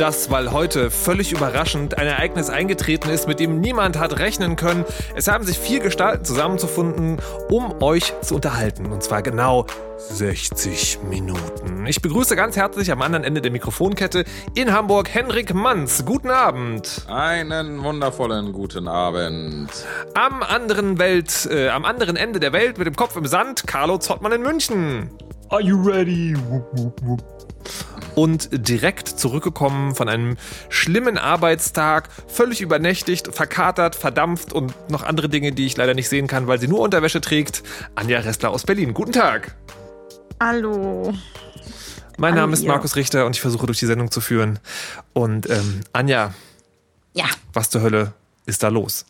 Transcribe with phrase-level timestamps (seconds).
[0.00, 4.56] Und das, weil heute völlig überraschend ein Ereignis eingetreten ist, mit dem niemand hat rechnen
[4.56, 4.86] können.
[5.14, 7.18] Es haben sich vier Gestalten zusammenzufunden,
[7.50, 8.86] um euch zu unterhalten.
[8.86, 9.66] Und zwar genau
[9.98, 11.84] 60 Minuten.
[11.86, 14.24] Ich begrüße ganz herzlich am anderen Ende der Mikrofonkette
[14.54, 16.02] in Hamburg Henrik Manz.
[16.06, 17.04] Guten Abend.
[17.06, 19.68] Einen wundervollen guten Abend.
[20.14, 23.98] Am anderen Welt, äh, am anderen Ende der Welt mit dem Kopf im Sand, Carlo
[23.98, 25.10] Zottmann in München.
[25.50, 26.34] Are you ready?
[26.48, 27.39] Wupp, wupp, wupp
[28.14, 30.36] und direkt zurückgekommen von einem
[30.68, 36.26] schlimmen Arbeitstag, völlig übernächtigt, verkatert, verdampft und noch andere Dinge, die ich leider nicht sehen
[36.26, 37.62] kann, weil sie nur Unterwäsche trägt.
[37.94, 38.94] Anja Ressler aus Berlin.
[38.94, 39.54] Guten Tag.
[40.40, 41.12] Hallo.
[42.18, 44.58] Mein Name ist Markus Richter und ich versuche durch die Sendung zu führen.
[45.14, 46.34] Und ähm, Anja,
[47.14, 47.24] ja.
[47.52, 48.12] was zur Hölle
[48.44, 49.06] ist da los?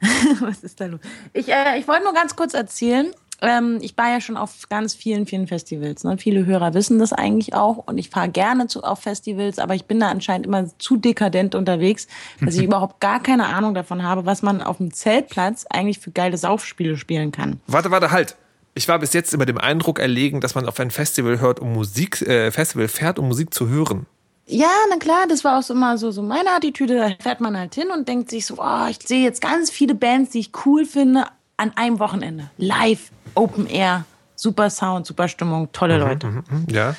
[0.40, 1.00] was ist da los?
[1.32, 3.12] Ich, äh, ich wollte nur ganz kurz erzählen,
[3.42, 6.04] ähm, ich war ja schon auf ganz vielen, vielen Festivals.
[6.04, 6.18] Ne?
[6.18, 9.84] Viele Hörer wissen das eigentlich auch und ich fahre gerne zu, auf Festivals, aber ich
[9.84, 12.06] bin da anscheinend immer zu dekadent unterwegs,
[12.40, 16.10] dass ich überhaupt gar keine Ahnung davon habe, was man auf dem Zeltplatz eigentlich für
[16.10, 17.60] geile Saufspiele spielen kann.
[17.66, 18.36] Warte, warte, halt.
[18.76, 21.72] Ich war bis jetzt immer dem Eindruck erlegen, dass man auf ein Festival hört, um
[21.72, 24.06] Musik, äh, Festival fährt, um Musik zu hören.
[24.46, 26.96] Ja, na klar, das war auch so immer so, so meine Attitüde.
[26.98, 29.94] Da fährt man halt hin und denkt sich so, oh, ich sehe jetzt ganz viele
[29.94, 32.50] Bands, die ich cool finde, an einem Wochenende.
[32.58, 34.04] Live, Open Air,
[34.36, 36.26] super Sound, super Stimmung, tolle mhm, Leute.
[36.26, 36.94] Mhm, mhm, ja.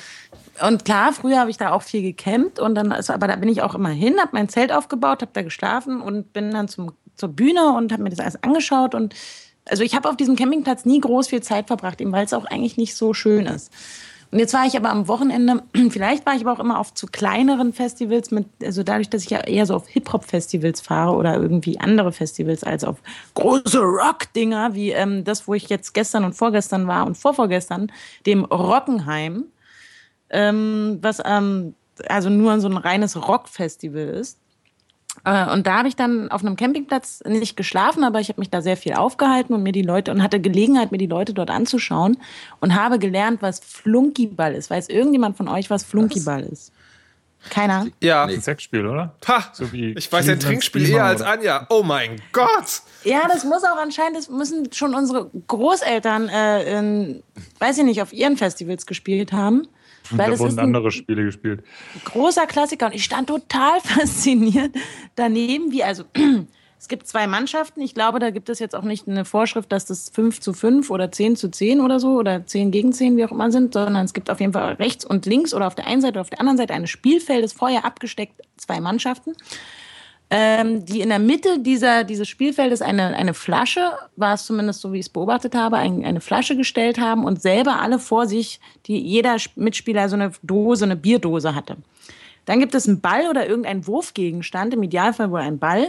[0.66, 3.48] Und klar, früher habe ich da auch viel gecampt und dann, also, aber da bin
[3.48, 6.92] ich auch immer hin, habe mein Zelt aufgebaut, habe da geschlafen und bin dann zum,
[7.14, 9.14] zur Bühne und habe mir das alles angeschaut und
[9.68, 12.44] also ich habe auf diesem Campingplatz nie groß viel Zeit verbracht, eben weil es auch
[12.44, 13.72] eigentlich nicht so schön ist.
[14.30, 17.06] Und jetzt war ich aber am Wochenende, vielleicht war ich aber auch immer auf zu
[17.06, 21.78] kleineren Festivals, mit, also dadurch, dass ich ja eher so auf Hip-Hop-Festivals fahre oder irgendwie
[21.78, 22.98] andere Festivals als auf
[23.34, 27.92] große Rock-Dinger, wie ähm, das, wo ich jetzt gestern und vorgestern war und vorvorgestern,
[28.26, 29.44] dem Rockenheim,
[30.30, 31.74] ähm, was ähm,
[32.08, 34.38] also nur so ein reines Rock-Festival ist.
[35.24, 38.50] Äh, und da habe ich dann auf einem Campingplatz nicht geschlafen, aber ich habe mich
[38.50, 41.50] da sehr viel aufgehalten und mir die Leute und hatte Gelegenheit, mir die Leute dort
[41.50, 42.18] anzuschauen
[42.60, 44.70] und habe gelernt, was Flunkyball ist.
[44.70, 46.72] Weiß irgendjemand von euch, was Flunkyball ist?
[47.50, 47.86] Keiner?
[48.02, 48.26] Ja.
[48.26, 48.34] Nee.
[48.34, 49.14] Ein Sexspiel, oder?
[49.26, 49.50] Ha!
[49.52, 51.66] So wie ich weiß ein Trinkspiel eher als Anja.
[51.70, 52.82] Oh mein Gott!
[53.04, 57.22] Ja, das muss auch anscheinend, das müssen schon unsere Großeltern, äh, in,
[57.58, 59.68] weiß ich nicht, auf ihren Festivals gespielt haben.
[60.10, 61.62] Weil da wurden andere Spiele gespielt.
[62.04, 64.74] Großer Klassiker und ich stand total fasziniert
[65.14, 66.04] daneben, wie also
[66.78, 67.80] es gibt zwei Mannschaften.
[67.80, 70.90] Ich glaube, da gibt es jetzt auch nicht eine Vorschrift, dass das 5 zu 5
[70.90, 74.04] oder 10 zu 10 oder so oder 10 gegen 10, wie auch immer sind, sondern
[74.04, 76.30] es gibt auf jeden Fall rechts und links oder auf der einen Seite oder auf
[76.30, 79.34] der anderen Seite eines Spielfeldes vorher abgesteckt zwei Mannschaften
[80.28, 84.92] ähm, die in der Mitte dieser, dieses Spielfeldes eine, eine Flasche, war es zumindest so,
[84.92, 88.60] wie ich es beobachtet habe, ein, eine Flasche gestellt haben und selber alle vor sich,
[88.86, 91.76] die jeder Mitspieler so eine Dose, eine Bierdose hatte.
[92.44, 95.88] Dann gibt es einen Ball oder irgendeinen Wurfgegenstand, im Idealfall wohl ein Ball,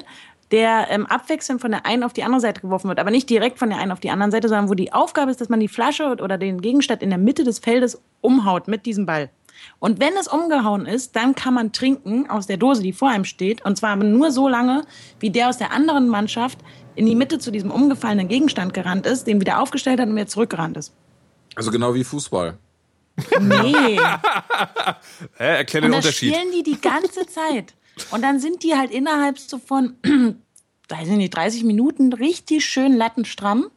[0.52, 3.59] der ähm, abwechselnd von der einen auf die andere Seite geworfen wird, aber nicht direkt
[3.59, 5.68] von der einen auf die andere Seite, sondern wo die Aufgabe ist, dass man die
[5.68, 9.30] Flasche oder den Gegenstand in der Mitte des Feldes umhaut mit diesem Ball.
[9.79, 13.25] Und wenn es umgehauen ist, dann kann man trinken aus der Dose, die vor einem
[13.25, 13.63] steht.
[13.66, 14.84] Und zwar nur so lange,
[15.19, 16.59] wie der aus der anderen Mannschaft
[16.95, 20.28] in die Mitte zu diesem umgefallenen Gegenstand gerannt ist, den wieder aufgestellt hat und wieder
[20.28, 20.94] zurückgerannt ist.
[21.56, 22.57] Also genau wie Fußball.
[23.40, 24.00] Nee.
[25.38, 26.35] Hä, erklär den und Unterschied.
[26.35, 27.74] spielen die die ganze Zeit.
[28.12, 29.95] Und dann sind die halt innerhalb so von,
[30.89, 33.69] weiß ich nicht, 30 Minuten richtig schön lattenstramm.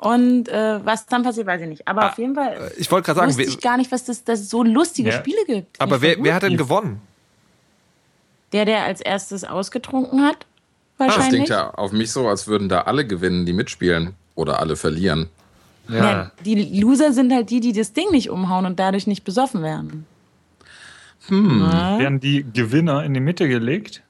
[0.00, 1.86] Und äh, was dann passiert, weiß ich nicht.
[1.86, 2.72] Aber ah, auf jeden Fall.
[2.78, 5.18] Ich wollte gerade sagen, wusste ich gar nicht, was das, das so lustige ja.
[5.18, 5.78] Spiele gibt.
[5.78, 7.02] Aber wer, wer hat denn gewonnen?
[8.52, 10.46] Der, der als erstes ausgetrunken hat,
[11.00, 11.44] Ah, das wahrscheinlich.
[11.44, 14.14] klingt ja auf mich so, als würden da alle gewinnen, die mitspielen.
[14.34, 15.28] Oder alle verlieren.
[15.88, 16.30] ja.
[16.44, 20.06] die Loser sind halt die, die das Ding nicht umhauen und dadurch nicht besoffen werden.
[21.26, 21.60] Hm.
[21.60, 24.02] Werden die Gewinner in die Mitte gelegt?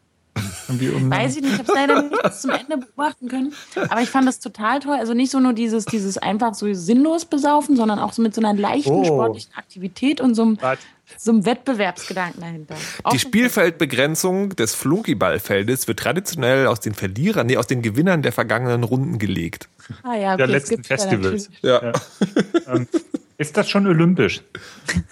[0.68, 3.52] Um Weiß ich nicht, ich habe es leider nicht zum Ende beobachten können.
[3.88, 4.96] Aber ich fand das total toll.
[4.96, 8.40] Also nicht so nur dieses, dieses einfach so sinnlos besaufen, sondern auch so mit so
[8.40, 9.04] einer leichten Oh.
[9.04, 10.58] sportlichen Aktivität und so einem,
[11.16, 12.76] so einem Wettbewerbsgedanken dahinter.
[13.02, 18.32] Auch Die Spielfeldbegrenzung des Flunkyballfeldes wird traditionell aus den Verlierern, nee, aus den Gewinnern der
[18.32, 19.68] vergangenen Runden gelegt.
[20.02, 21.50] ah, ja, okay, der das letzten gibt's ja Festivals.
[21.62, 21.92] Ja.
[22.68, 22.86] Ähm,
[23.38, 24.42] ist das schon olympisch?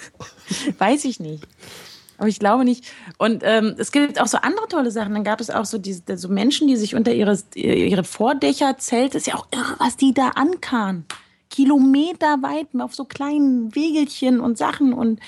[0.78, 1.46] Weiß ich nicht.
[2.18, 2.84] Aber ich glaube nicht.
[3.16, 5.14] Und ähm, es gibt auch so andere tolle Sachen.
[5.14, 9.14] Dann gab es auch so, diese, so Menschen, die sich unter ihre, ihre Vordächer zelt.
[9.14, 11.04] Ist ja auch irre, was die da ankarren.
[11.50, 15.20] kilometerweit auf so kleinen Wegelchen und Sachen und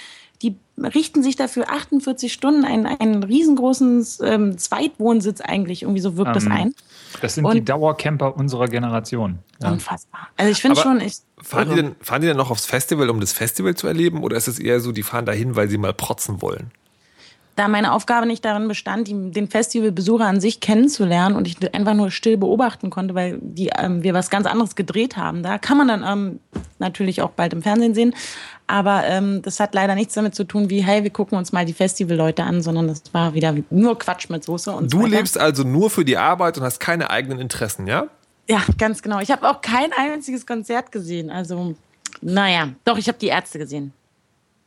[0.42, 6.28] die richten sich dafür 48 Stunden einen, einen riesengroßen ähm, Zweitwohnsitz eigentlich, irgendwie so wirkt
[6.28, 6.75] ähm, das ein.
[7.20, 9.40] Das sind und die Dauercamper unserer Generation.
[9.62, 9.72] Ja.
[9.72, 10.28] Unfassbar.
[10.37, 13.20] Also ich finde schon, ich, fahren, die denn, fahren die denn noch aufs Festival, um
[13.20, 15.92] das Festival zu erleben, oder ist es eher so, die fahren dahin, weil sie mal
[15.92, 16.70] protzen wollen?
[17.56, 22.11] Da meine Aufgabe nicht darin bestand, den Festivalbesucher an sich kennenzulernen und ich einfach nur
[22.11, 25.43] still beobachten konnte, weil die, ähm, wir was ganz anderes gedreht haben.
[25.43, 26.41] Da kann man dann ähm,
[26.79, 28.14] natürlich auch bald im Fernsehen sehen.
[28.67, 31.67] Aber ähm, das hat leider nichts damit zu tun, wie, hey, wir gucken uns mal
[31.67, 35.37] die Festivalleute an, sondern das war wieder nur Quatsch mit Soße und Du so lebst
[35.37, 38.06] also nur für die Arbeit und hast keine eigenen Interessen, ja?
[38.49, 39.20] Ja, ganz genau.
[39.20, 41.31] Ich habe auch kein einziges Konzert gesehen.
[41.31, 41.75] Also,
[42.20, 43.93] naja, doch, ich habe die Ärzte gesehen.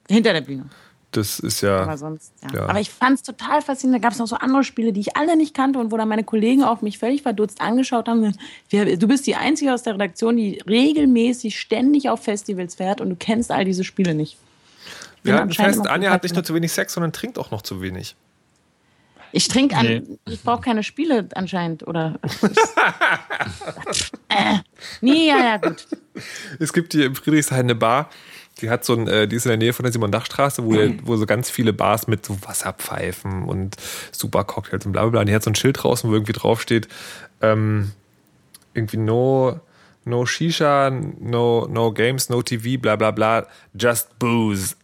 [0.09, 0.65] Hinter der Bühne.
[1.13, 1.81] Das ist ja.
[1.81, 2.59] Aber sonst, ja.
[2.59, 2.65] ja.
[2.67, 4.03] Aber ich fand es total faszinierend.
[4.03, 6.07] Da gab es noch so andere Spiele, die ich alle nicht kannte und wo dann
[6.07, 8.35] meine Kollegen auch mich völlig verdutzt angeschaut haben.
[8.71, 13.15] Du bist die Einzige aus der Redaktion, die regelmäßig ständig auf Festivals fährt und du
[13.15, 14.37] kennst all diese Spiele nicht.
[15.21, 17.81] Wir hatten fest, Anja hat nicht nur zu wenig Sex, sondern trinkt auch noch zu
[17.81, 18.15] wenig.
[19.35, 20.03] Ich trinke an, nee.
[20.29, 22.19] ich brauche keine Spiele anscheinend, oder?
[24.29, 24.59] äh,
[25.01, 25.87] nee, ja, ja, gut.
[26.59, 28.11] Es gibt hier im Friedrichshain eine Bar,
[28.61, 30.99] die hat so ein, äh, die ist in der Nähe von der Simon-Dach-Straße, wo, mhm.
[31.03, 33.75] wo so ganz viele Bars mit so Wasserpfeifen und
[34.11, 35.19] super Cocktails und bla bla bla.
[35.21, 36.87] Und die hat so ein Schild draußen, wo irgendwie draufsteht,
[37.41, 37.91] ähm,
[38.73, 39.59] irgendwie no,
[40.05, 44.75] no Shisha, no, no Games, no TV, bla bla bla, just booze.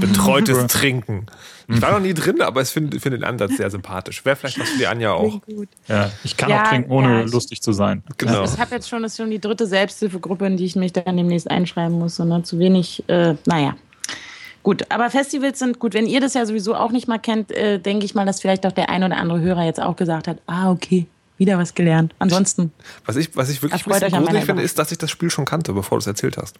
[0.00, 1.26] Betreutes Trinken.
[1.70, 4.24] Ich war noch nie drin, aber ich finde find den Ansatz sehr sympathisch.
[4.24, 5.40] Wäre vielleicht was für die Anja auch.
[5.86, 8.02] Ja, ich kann ja, auch trinken, ohne ja, lustig zu sein.
[8.16, 8.44] Genau.
[8.44, 11.16] Ich habe jetzt schon, das ist schon die dritte Selbsthilfegruppe, in die ich mich dann
[11.16, 12.18] demnächst einschreiben muss.
[12.18, 13.76] Und zu wenig, äh, naja.
[14.62, 15.92] Gut, aber Festivals sind gut.
[15.92, 18.64] Wenn ihr das ja sowieso auch nicht mal kennt, äh, denke ich mal, dass vielleicht
[18.64, 21.06] auch der ein oder andere Hörer jetzt auch gesagt hat, ah, okay,
[21.36, 22.14] wieder was gelernt.
[22.18, 22.72] Ansonsten.
[23.04, 25.98] Was ich, was ich wirklich gruselig finde, ist, dass ich das Spiel schon kannte, bevor
[25.98, 26.56] du es erzählt hast.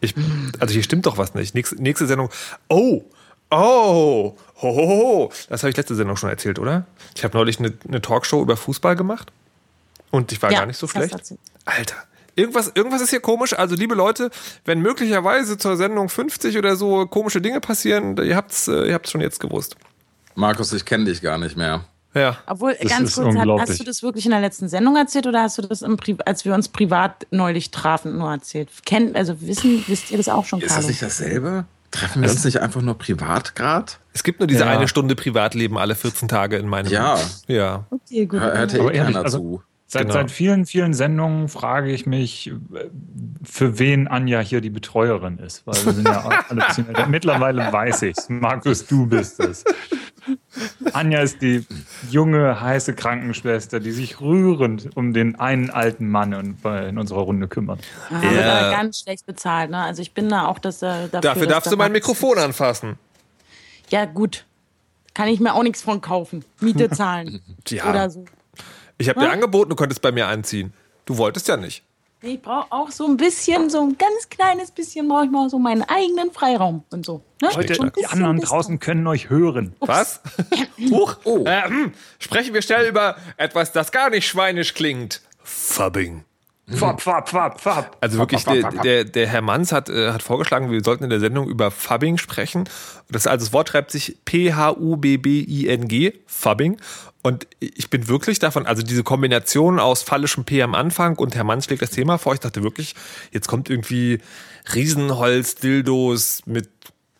[0.00, 0.14] Ich,
[0.58, 1.54] also hier stimmt doch was nicht.
[1.54, 2.30] Nächste, nächste Sendung.
[2.68, 3.04] Oh,
[3.52, 5.32] Oh, hohoho.
[5.48, 6.86] das habe ich letzte Sendung schon erzählt, oder?
[7.16, 9.32] Ich habe neulich eine, eine, Talkshow über Fußball gemacht
[10.12, 11.12] und ich war ja, gar nicht so schlecht.
[11.64, 11.96] Alter,
[12.36, 13.58] irgendwas, irgendwas ist hier komisch.
[13.58, 14.30] Also, liebe Leute,
[14.64, 18.94] wenn möglicherweise zur Sendung 50 oder so komische Dinge passieren, ihr habt es äh, ihr
[18.94, 19.74] habt's schon jetzt gewusst.
[20.36, 21.84] Markus, ich kenne dich gar nicht mehr.
[22.14, 22.38] Ja.
[22.46, 25.58] Obwohl, das ganz kurz, hast du das wirklich in der letzten Sendung erzählt oder hast
[25.58, 28.68] du das, im als wir uns privat neulich trafen, nur erzählt?
[28.84, 30.82] Kennt, also wissen, wisst ihr das auch schon, Ist Carlo?
[30.82, 31.66] das nicht dasselbe?
[31.90, 33.92] Treffen wir also, uns nicht einfach nur privat gerade?
[34.12, 34.70] Es gibt nur diese ja.
[34.70, 37.18] eine Stunde Privatleben alle 14 Tage in meinem Ja.
[37.46, 37.84] Ja.
[37.90, 38.40] Okay, gut.
[38.40, 39.62] Hört eh keiner also, zu.
[39.92, 40.14] Seit, genau.
[40.14, 42.52] seit vielen, vielen Sendungen frage ich mich,
[43.42, 45.66] für wen Anja hier die Betreuerin ist.
[45.66, 49.64] Weil wir sind ja alle Mittlerweile weiß ich Markus, du bist es.
[50.92, 51.66] Anja ist die
[52.10, 56.56] junge, heiße Krankenschwester, die sich rührend um den einen alten Mann in,
[56.88, 57.80] in unserer Runde kümmert.
[58.10, 58.60] Ah, ja.
[58.60, 59.70] Aber ganz schlecht bezahlt.
[59.70, 59.78] Ne?
[59.78, 61.20] Also ich bin da auch das, äh, dafür.
[61.20, 62.98] Dafür darfst du mein Mikrofon anfassen.
[63.88, 64.44] Ja, gut.
[65.14, 66.44] Kann ich mir auch nichts von kaufen.
[66.60, 67.40] Miete zahlen.
[67.68, 67.88] ja.
[67.88, 68.24] Oder so.
[68.98, 70.72] Ich habe dir angeboten, du könntest bei mir anziehen.
[71.06, 71.82] Du wolltest ja nicht.
[72.22, 75.58] Ich brauche auch so ein bisschen, so ein ganz kleines bisschen, brauche ich mal so
[75.58, 77.22] meinen eigenen Freiraum und so.
[77.40, 77.48] Ne?
[77.54, 79.74] Leute, die anderen draußen können euch hören.
[79.80, 79.88] Ups.
[79.88, 80.20] Was?
[80.90, 81.16] Huch.
[81.24, 81.44] Oh.
[81.46, 81.92] Äh, hm.
[82.18, 85.22] Sprechen wir schnell über etwas, das gar nicht schweinisch klingt.
[85.42, 86.24] Fubbing.
[86.68, 87.96] Fab, fab, fab, fab.
[88.00, 91.04] Also wirklich, fab, fab, fab, der, der, Herr Manns hat, äh, hat vorgeschlagen, wir sollten
[91.04, 92.68] in der Sendung über Fubbing sprechen.
[93.10, 96.76] Das, also das Wort schreibt sich P-H-U-B-B-I-N-G, Fubbing.
[97.22, 101.44] Und ich bin wirklich davon, also diese Kombination aus fallischem P am Anfang und Herr
[101.44, 102.32] Mann schlägt das Thema vor.
[102.32, 102.94] Ich dachte wirklich,
[103.30, 104.20] jetzt kommt irgendwie
[104.72, 106.70] Riesenholz-Dildos mit,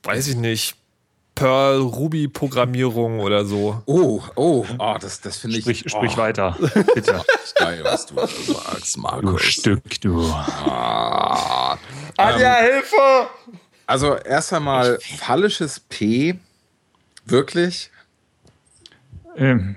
[0.02, 0.76] weiß ich nicht,
[1.34, 3.82] Perl Ruby Programmierung oder so.
[3.86, 5.64] Oh, oh, oh das, das finde ich.
[5.64, 6.18] Sprich, sprich oh.
[6.18, 6.56] weiter,
[6.94, 7.22] bitte.
[7.54, 9.32] geil, was du sagst, Markus.
[9.32, 10.22] Du Stück, du.
[10.22, 11.78] Ah.
[12.16, 13.28] Anja, ähm, Hilfe!
[13.86, 16.38] Also erst einmal fallisches P,
[17.24, 17.90] wirklich?
[19.36, 19.76] Ähm,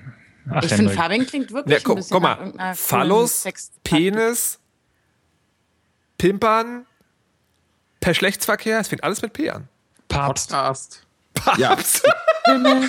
[0.49, 3.45] Ach, ich finde, Fabian klingt wirklich ja, guck, ein bisschen guck mal, Phallus,
[3.83, 4.59] Penis,
[6.17, 6.85] Pimpern,
[7.99, 9.67] per Schlechtsverkehr, es fängt alles mit P an.
[10.09, 10.49] Papst.
[10.49, 11.05] Podcast.
[11.33, 11.59] Papst.
[11.59, 11.77] Ja.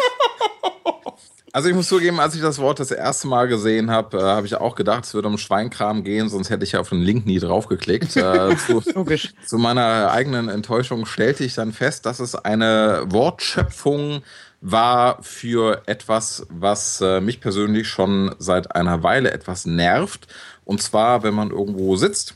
[1.54, 4.44] Also ich muss zugeben, als ich das Wort das erste Mal gesehen habe, äh, habe
[4.44, 7.26] ich auch gedacht, es würde um Schweinkram gehen, sonst hätte ich ja auf den Link
[7.26, 8.16] nie draufgeklickt.
[8.16, 8.80] äh, zu.
[9.46, 14.24] Zu meiner eigenen Enttäuschung stellte ich dann fest, dass es eine Wortschöpfung
[14.64, 20.26] war für etwas, was äh, mich persönlich schon seit einer Weile etwas nervt.
[20.64, 22.34] Und zwar, wenn man irgendwo sitzt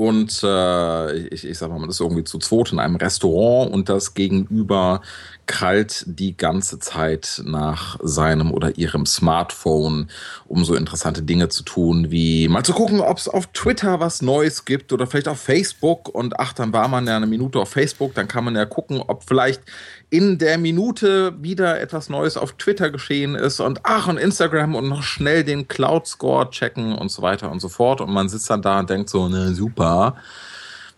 [0.00, 3.90] und äh, ich, ich sag mal, man ist irgendwie zu zweit in einem Restaurant und
[3.90, 5.02] das Gegenüber
[5.44, 10.08] krallt die ganze Zeit nach seinem oder ihrem Smartphone,
[10.46, 14.22] um so interessante Dinge zu tun, wie mal zu gucken, ob es auf Twitter was
[14.22, 16.08] Neues gibt oder vielleicht auf Facebook.
[16.08, 19.02] Und ach, dann war man ja eine Minute auf Facebook, dann kann man ja gucken,
[19.06, 19.60] ob vielleicht
[20.10, 24.88] in der Minute wieder etwas Neues auf Twitter geschehen ist und ach, und Instagram und
[24.88, 28.00] noch schnell den Cloud Score checken und so weiter und so fort.
[28.00, 30.16] Und man sitzt dann da und denkt so, ne, super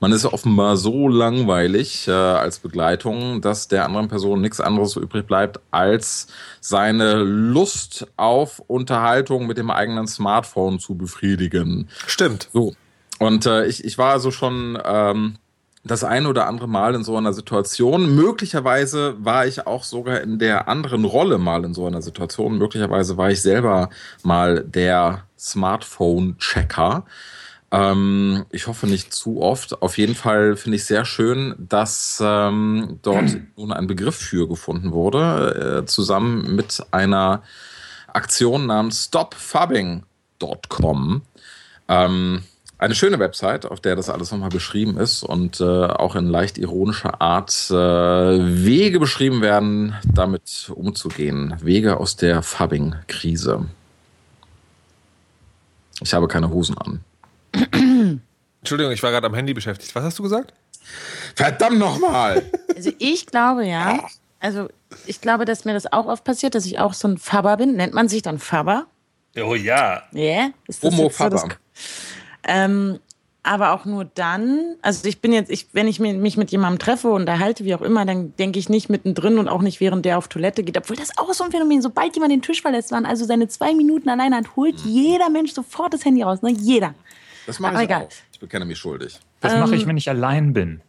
[0.03, 5.29] man ist offenbar so langweilig äh, als Begleitung, dass der anderen Person nichts anderes übrig
[5.29, 6.27] bleibt, als
[6.61, 11.89] seine Lust auf Unterhaltung mit dem eigenen Smartphone zu befriedigen.
[12.09, 12.49] Stimmt.
[12.53, 12.75] So.
[13.21, 15.37] Und äh, ich, ich war also schon ähm,
[15.85, 18.15] das ein oder andere Mal in so einer Situation.
[18.15, 22.59] Möglicherweise war ich auch sogar in der anderen Rolle mal in so einer Situation.
[22.59, 23.91] Möglicherweise war ich selber
[24.23, 27.05] mal der Smartphone-Checker.
[27.73, 29.83] Ähm, ich hoffe nicht zu oft.
[29.83, 34.93] Auf jeden Fall finde ich sehr schön, dass ähm, dort nun ein Begriff für gefunden
[34.93, 37.43] wurde, äh, zusammen mit einer
[38.07, 41.23] Aktion namens stopfubbing.com.
[41.89, 42.45] Ähm,
[42.83, 46.59] eine schöne Website, auf der das alles nochmal beschrieben ist und äh, auch in leicht
[46.59, 51.55] ironischer Art äh, Wege beschrieben werden, damit umzugehen.
[51.63, 53.67] Wege aus der Fubbing-Krise.
[56.03, 57.01] Ich habe keine Hosen an.
[58.61, 59.95] Entschuldigung, ich war gerade am Handy beschäftigt.
[59.95, 60.53] Was hast du gesagt?
[61.35, 62.43] Verdammt nochmal!
[62.75, 64.09] Also ich glaube ja,
[64.41, 64.69] also
[65.07, 67.77] ich glaube, dass mir das auch oft passiert, dass ich auch so ein Fabber bin.
[67.77, 68.87] Nennt man sich dann Fabber?
[69.37, 70.03] Oh ja.
[70.13, 70.21] Ja.
[70.21, 70.51] Yeah?
[70.83, 71.39] Homo Fabber.
[71.39, 71.49] So
[72.47, 72.99] ähm,
[73.45, 77.09] aber auch nur dann, also ich bin jetzt, ich, wenn ich mich mit jemandem treffe
[77.09, 80.19] und erhalte, wie auch immer, dann denke ich nicht mittendrin und auch nicht während der
[80.19, 80.79] auf Toilette geht.
[80.79, 83.75] Obwohl das auch so ein Phänomen, sobald jemand den Tisch verlässt, waren also seine zwei
[83.75, 86.53] Minuten alleine hat, holt jeder Mensch sofort das Handy raus, ne?
[86.53, 86.95] Jeder.
[87.47, 88.05] Das mache ich egal.
[88.05, 88.09] auch.
[88.33, 89.19] Ich bekenne mich schuldig.
[89.41, 90.81] Das ähm, mache ich, wenn ich allein bin.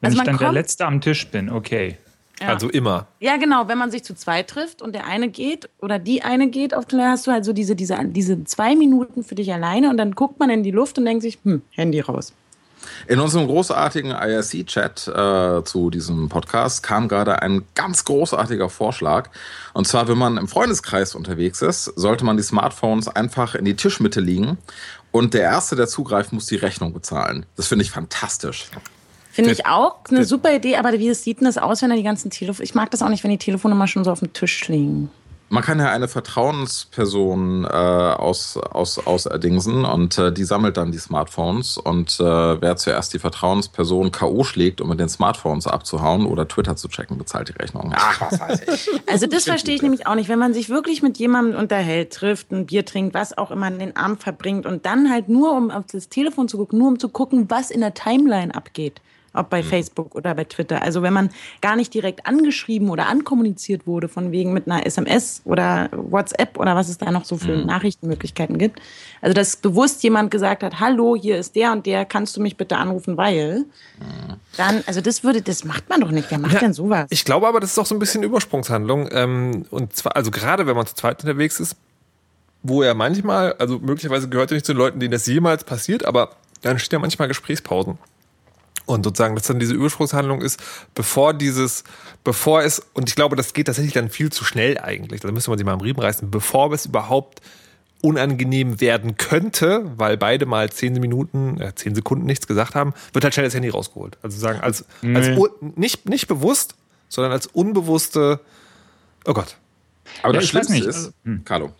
[0.00, 1.98] Wenn also ich dann der Letzte am Tisch bin, okay.
[2.40, 2.48] Ja.
[2.48, 3.06] Also immer.
[3.20, 3.68] Ja, genau.
[3.68, 6.86] Wenn man sich zu zweit trifft und der eine geht oder die eine geht auf
[6.86, 10.14] Toilette, hast du halt so diese, diese, diese zwei Minuten für dich alleine und dann
[10.14, 12.32] guckt man in die Luft und denkt sich, hm, Handy raus.
[13.06, 19.28] In unserem großartigen IRC-Chat äh, zu diesem Podcast kam gerade ein ganz großartiger Vorschlag.
[19.74, 23.76] Und zwar, wenn man im Freundeskreis unterwegs ist, sollte man die Smartphones einfach in die
[23.76, 24.58] Tischmitte liegen
[25.12, 27.46] und der Erste, der zugreift, muss die Rechnung bezahlen.
[27.56, 28.66] Das finde ich fantastisch.
[29.44, 32.02] Finde ich auch eine super Idee, aber wie sieht denn das aus, wenn er die
[32.02, 32.64] ganzen Telefone.
[32.64, 35.10] Ich mag das auch nicht, wenn die Telefonnummer schon so auf dem Tisch liegen.
[35.52, 40.98] Man kann ja eine Vertrauensperson äh, aus, aus, auserdingsen und äh, die sammelt dann die
[40.98, 44.44] Smartphones und äh, wer zuerst die Vertrauensperson K.O.
[44.44, 47.92] schlägt, um mit den Smartphones abzuhauen oder Twitter zu checken, bezahlt die Rechnung.
[47.96, 48.90] Ach, was weiß ich.
[49.10, 50.28] Also das verstehe ich nämlich auch nicht.
[50.28, 53.80] Wenn man sich wirklich mit jemandem unterhält, trifft, ein Bier trinkt, was auch immer in
[53.80, 57.00] den Arm verbringt und dann halt nur, um auf das Telefon zu gucken, nur um
[57.00, 59.00] zu gucken, was in der Timeline abgeht
[59.32, 59.66] ob bei mhm.
[59.66, 60.82] Facebook oder bei Twitter.
[60.82, 65.42] Also wenn man gar nicht direkt angeschrieben oder ankommuniziert wurde, von wegen mit einer SMS
[65.44, 67.66] oder WhatsApp oder was es da noch so für mhm.
[67.66, 68.80] Nachrichtenmöglichkeiten gibt.
[69.20, 72.56] Also dass bewusst jemand gesagt hat, hallo, hier ist der und der, kannst du mich
[72.56, 73.66] bitte anrufen, weil
[73.98, 74.34] mhm.
[74.56, 76.30] dann, also das würde, das macht man doch nicht.
[76.30, 77.06] Wer macht ja, denn sowas?
[77.10, 79.08] Ich glaube aber, das ist doch so ein bisschen Übersprungshandlung.
[79.12, 81.76] Ähm, und zwar, also gerade wenn man zu zweit unterwegs ist,
[82.62, 86.04] wo er manchmal, also möglicherweise gehört er nicht zu den Leuten, denen das jemals passiert,
[86.04, 86.30] aber
[86.62, 87.98] dann stehen ja manchmal Gesprächspausen.
[88.94, 90.60] Und sozusagen, dass dann diese Übersprungshandlung ist,
[90.94, 91.84] bevor dieses,
[92.24, 95.50] bevor es, und ich glaube, das geht tatsächlich dann viel zu schnell eigentlich, da müsste
[95.50, 97.40] man sich mal am Riemen reißen, bevor es überhaupt
[98.02, 103.24] unangenehm werden könnte, weil beide mal zehn Minuten, äh, zehn Sekunden nichts gesagt haben, wird
[103.24, 104.18] halt schnell das Handy rausgeholt.
[104.22, 105.14] Also sagen, als, nee.
[105.14, 105.28] als
[105.76, 106.74] nicht, nicht bewusst,
[107.08, 108.40] sondern als unbewusste,
[109.26, 109.56] oh Gott.
[110.22, 111.44] Aber ja, das Schlimmste ist, also, hm.
[111.44, 111.72] Carlo,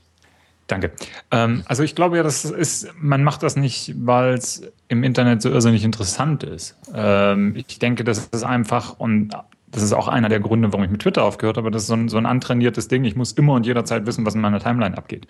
[0.70, 0.92] Danke.
[1.32, 5.42] Ähm, also ich glaube ja, das ist, man macht das nicht, weil es im Internet
[5.42, 6.76] so irrsinnig interessant ist.
[6.94, 9.32] Ähm, ich denke, das ist einfach und
[9.66, 11.70] das ist auch einer der Gründe, warum ich mit Twitter aufgehört habe.
[11.70, 13.04] Das ist so ein, so ein antrainiertes Ding.
[13.04, 15.26] Ich muss immer und jederzeit wissen, was in meiner Timeline abgeht.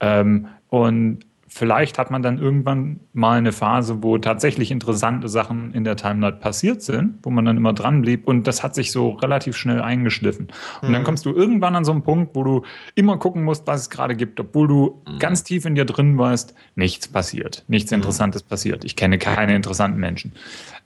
[0.00, 1.20] Ähm, und
[1.54, 6.36] vielleicht hat man dann irgendwann mal eine Phase, wo tatsächlich interessante Sachen in der Timeline
[6.36, 9.82] passiert sind, wo man dann immer dran blieb und das hat sich so relativ schnell
[9.82, 10.48] eingeschliffen.
[10.80, 10.92] Und mhm.
[10.94, 12.62] dann kommst du irgendwann an so einen Punkt, wo du
[12.94, 15.18] immer gucken musst, was es gerade gibt, obwohl du mhm.
[15.18, 17.96] ganz tief in dir drin weißt, nichts passiert, nichts mhm.
[17.96, 18.48] Interessantes mhm.
[18.48, 18.84] passiert.
[18.86, 20.32] Ich kenne keine interessanten Menschen.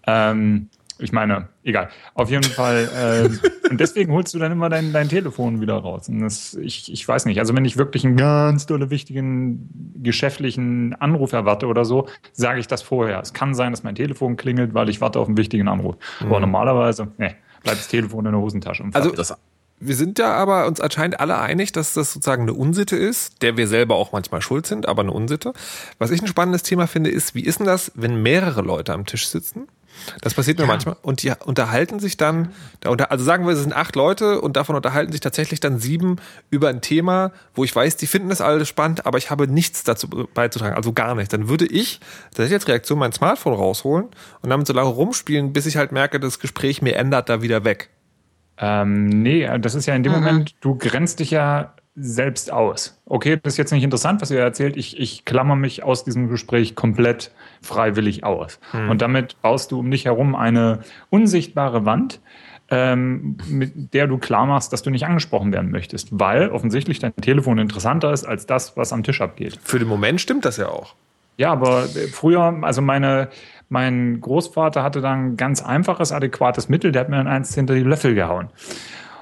[0.04, 1.88] Ähm, ich meine, egal.
[2.14, 2.88] Auf jeden Fall.
[3.34, 6.08] Äh, und deswegen holst du dann immer dein, dein Telefon wieder raus.
[6.08, 7.38] Und das, ich, ich weiß nicht.
[7.38, 12.66] Also wenn ich wirklich einen ganz dolle wichtigen geschäftlichen Anruf erwarte oder so, sage ich
[12.66, 13.20] das vorher.
[13.20, 15.96] Es kann sein, dass mein Telefon klingelt, weil ich warte auf einen wichtigen Anruf.
[16.20, 16.26] Mhm.
[16.26, 18.84] Aber normalerweise, ne, bleibt das Telefon in der Hosentasche.
[18.92, 19.34] Also das
[19.78, 23.56] wir sind ja aber uns anscheinend alle einig, dass das sozusagen eine Unsitte ist, der
[23.56, 25.52] wir selber auch manchmal schuld sind, aber eine Unsitte.
[25.98, 29.04] Was ich ein spannendes Thema finde, ist, wie ist denn das, wenn mehrere Leute am
[29.04, 29.68] Tisch sitzen?
[30.20, 30.68] Das passiert mir ja.
[30.68, 30.96] manchmal.
[31.02, 32.52] Und die unterhalten sich dann,
[32.84, 36.16] also sagen wir, es sind acht Leute und davon unterhalten sich tatsächlich dann sieben
[36.50, 39.84] über ein Thema, wo ich weiß, die finden das alles spannend, aber ich habe nichts
[39.84, 41.32] dazu beizutragen, also gar nicht.
[41.32, 42.00] Dann würde ich
[42.30, 44.06] tatsächlich als Reaktion mein Smartphone rausholen
[44.42, 47.64] und damit so lange rumspielen, bis ich halt merke, das Gespräch mir ändert da wieder
[47.64, 47.90] weg.
[48.58, 50.18] Ähm, nee, das ist ja in dem mhm.
[50.20, 53.00] Moment, du grenzt dich ja selbst aus.
[53.06, 54.76] Okay, das ist jetzt nicht interessant, was ihr erzählt.
[54.76, 58.60] Ich, ich klammer mich aus diesem Gespräch komplett freiwillig aus.
[58.72, 58.90] Mhm.
[58.90, 62.20] Und damit baust du um dich herum eine unsichtbare Wand,
[62.68, 67.16] ähm, mit der du klar machst, dass du nicht angesprochen werden möchtest, weil offensichtlich dein
[67.16, 69.58] Telefon interessanter ist als das, was am Tisch abgeht.
[69.62, 70.94] Für den Moment stimmt das ja auch.
[71.38, 73.28] Ja, aber früher, also meine,
[73.68, 77.74] mein Großvater hatte dann ein ganz einfaches, adäquates Mittel, der hat mir dann eins hinter
[77.74, 78.48] die Löffel gehauen.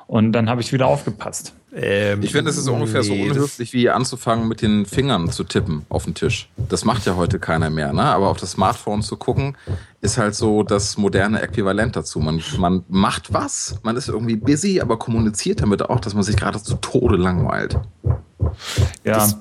[0.06, 1.54] Und dann habe ich wieder aufgepasst.
[1.74, 5.44] Ähm, ich finde, es ist ungefähr nee, so unhöflich, wie anzufangen, mit den Fingern zu
[5.44, 6.48] tippen auf den Tisch.
[6.68, 8.02] Das macht ja heute keiner mehr, ne?
[8.02, 9.56] Aber auf das Smartphone zu gucken,
[10.00, 12.20] ist halt so das moderne Äquivalent dazu.
[12.20, 16.36] Man, man macht was, man ist irgendwie busy, aber kommuniziert damit auch, dass man sich
[16.36, 17.78] gerade zu Tode langweilt.
[19.02, 19.14] Ja.
[19.14, 19.38] Das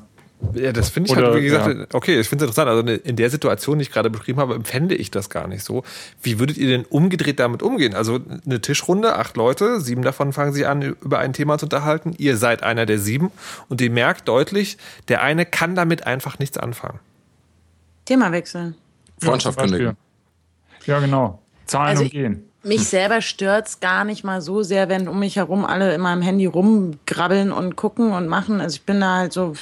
[0.53, 1.85] ja, das finde ich halt, Oder, halt, wie gesagt, ja.
[1.93, 2.69] okay, ich finde es interessant.
[2.69, 5.83] Also in der Situation, die ich gerade beschrieben habe, empfände ich das gar nicht so.
[6.21, 7.93] Wie würdet ihr denn umgedreht damit umgehen?
[7.93, 12.13] Also eine Tischrunde, acht Leute, sieben davon fangen sich an, über ein Thema zu unterhalten.
[12.17, 13.31] Ihr seid einer der sieben
[13.69, 16.99] und ihr merkt deutlich, der eine kann damit einfach nichts anfangen.
[18.05, 18.75] Thema wechseln.
[19.21, 19.97] Freundschaft kündigen.
[20.85, 21.41] Ja, genau.
[21.65, 22.49] Zahlen also, und gehen.
[22.63, 25.99] Mich selber stört es gar nicht mal so sehr, wenn um mich herum alle in
[25.99, 28.61] meinem Handy rumgrabbeln und gucken und machen.
[28.61, 29.53] Also ich bin da halt so,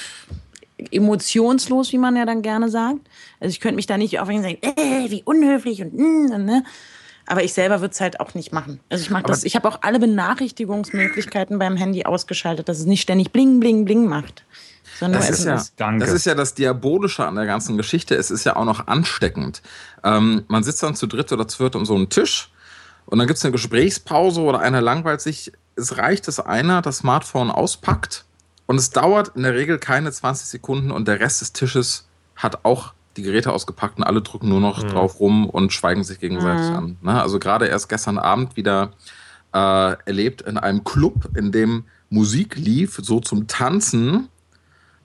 [0.91, 3.01] emotionslos, wie man ja dann gerne sagt.
[3.39, 6.63] Also ich könnte mich da nicht aufhängen und sagen, äh, wie unhöflich und, mm, ne?
[7.27, 8.79] Aber ich selber würde es halt auch nicht machen.
[8.89, 9.43] Also ich mag das.
[9.43, 14.07] Ich habe auch alle Benachrichtigungsmöglichkeiten beim Handy ausgeschaltet, dass es nicht ständig bling, bling, bling
[14.07, 14.43] macht.
[14.99, 15.63] Das ist, ja,
[15.97, 18.15] das ist ja das Diabolische an der ganzen Geschichte.
[18.15, 19.61] Es ist ja auch noch ansteckend.
[20.03, 22.51] Ähm, man sitzt dann zu dritt oder zu viert um so einen Tisch
[23.05, 25.53] und dann gibt es eine Gesprächspause oder einer langweilt sich.
[25.75, 28.25] Es reicht, dass einer das Smartphone auspackt
[28.71, 32.63] und es dauert in der Regel keine 20 Sekunden und der Rest des Tisches hat
[32.63, 34.87] auch die Geräte ausgepackt und alle drücken nur noch mhm.
[34.87, 36.75] drauf rum und schweigen sich gegenseitig mhm.
[36.77, 36.97] an.
[37.01, 37.21] Ne?
[37.21, 38.93] Also gerade erst gestern Abend wieder
[39.53, 44.29] äh, erlebt in einem Club, in dem Musik lief, so zum Tanzen.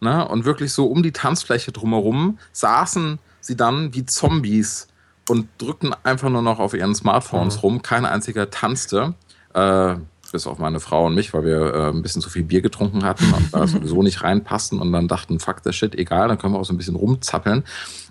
[0.01, 0.29] Ne?
[0.29, 4.87] Und wirklich so um die Tanzfläche drumherum saßen sie dann wie Zombies
[5.29, 7.61] und drückten einfach nur noch auf ihren Smartphones mhm.
[7.63, 7.83] rum.
[7.83, 9.15] Kein einziger tanzte.
[9.55, 9.97] Äh,
[10.33, 13.05] bis auf meine Frau und mich, weil wir äh, ein bisschen zu viel Bier getrunken
[13.05, 16.55] hatten und da sowieso nicht reinpassten und dann dachten, fuck the shit, egal, dann können
[16.55, 17.65] wir auch so ein bisschen rumzappeln.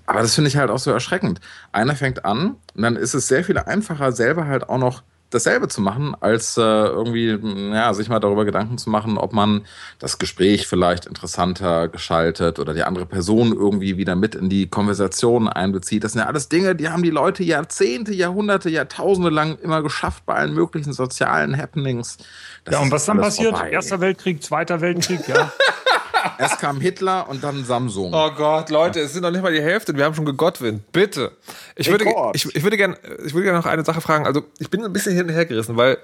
[0.05, 1.39] Aber das finde ich halt auch so erschreckend.
[1.71, 5.03] Einer fängt an und dann ist es sehr viel einfacher, selber halt auch noch
[5.35, 7.37] dasselbe zu machen, als äh, irgendwie,
[7.73, 9.65] ja, sich mal darüber Gedanken zu machen, ob man
[9.99, 15.47] das Gespräch vielleicht interessanter gestaltet oder die andere Person irgendwie wieder mit in die Konversation
[15.47, 16.03] einbezieht.
[16.03, 20.25] Das sind ja alles Dinge, die haben die Leute Jahrzehnte, Jahrhunderte, Jahrtausende lang immer geschafft
[20.25, 22.17] bei allen möglichen sozialen Happenings.
[22.63, 23.51] Das ja, und was dann passiert?
[23.51, 23.71] Vorbei.
[23.71, 25.51] Erster Weltkrieg, Zweiter Weltkrieg, ja.
[26.37, 28.11] Erst kam Hitler und dann Samsung.
[28.13, 30.91] Oh Gott, Leute, es sind noch nicht mal die Hälfte und wir haben schon gegottwind.
[30.91, 31.31] Bitte.
[31.75, 34.25] Ich würde, ich, ich würde gerne ich würde gern noch eine Sache fragen.
[34.25, 35.97] Also, ich bin ein bisschen hin und her gerissen, weil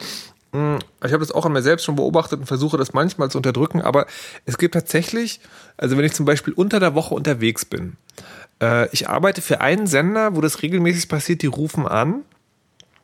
[0.51, 3.29] mh, hm, ich habe das auch an mir selbst schon beobachtet und versuche das manchmal
[3.31, 4.05] zu unterdrücken, aber
[4.45, 5.39] es gibt tatsächlich,
[5.77, 7.97] also wenn ich zum Beispiel unter der Woche unterwegs bin,
[8.61, 12.23] äh, ich arbeite für einen Sender, wo das regelmäßig passiert, die rufen an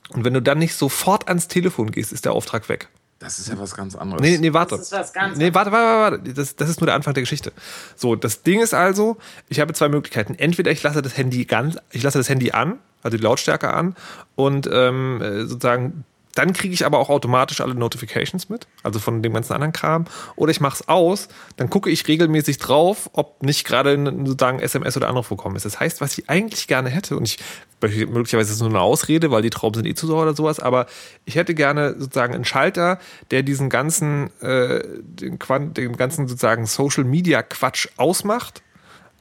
[0.09, 2.89] und wenn du dann nicht sofort ans Telefon gehst, ist der Auftrag weg.
[3.19, 4.21] Das ist ja was ganz anderes.
[4.21, 4.77] Nee, nee, warte.
[4.77, 6.33] Das ist was ganz nee, warte, warte, warte.
[6.33, 7.51] Das, das ist nur der Anfang der Geschichte.
[7.95, 9.17] So, das Ding ist also,
[9.49, 10.35] ich habe zwei Möglichkeiten.
[10.35, 13.95] Entweder ich lasse das Handy ganz, ich lasse das Handy an, also die Lautstärke an
[14.35, 16.05] und ähm, äh, sozusagen
[16.37, 20.05] dann kriege ich aber auch automatisch alle Notifications mit, also von dem ganzen anderen Kram.
[20.35, 24.95] Oder ich mache es aus, dann gucke ich regelmäßig drauf, ob nicht gerade sozusagen SMS
[24.95, 25.65] oder Anruf gekommen ist.
[25.65, 27.39] Das heißt, was ich eigentlich gerne hätte, und ich
[27.81, 30.59] möglicherweise ist es nur eine Ausrede, weil die Trauben sind eh zu sauer oder sowas,
[30.59, 30.87] aber
[31.25, 32.99] ich hätte gerne sozusagen einen Schalter,
[33.31, 35.37] der diesen ganzen, äh, den,
[35.73, 38.63] den ganzen sozusagen Social Media Quatsch ausmacht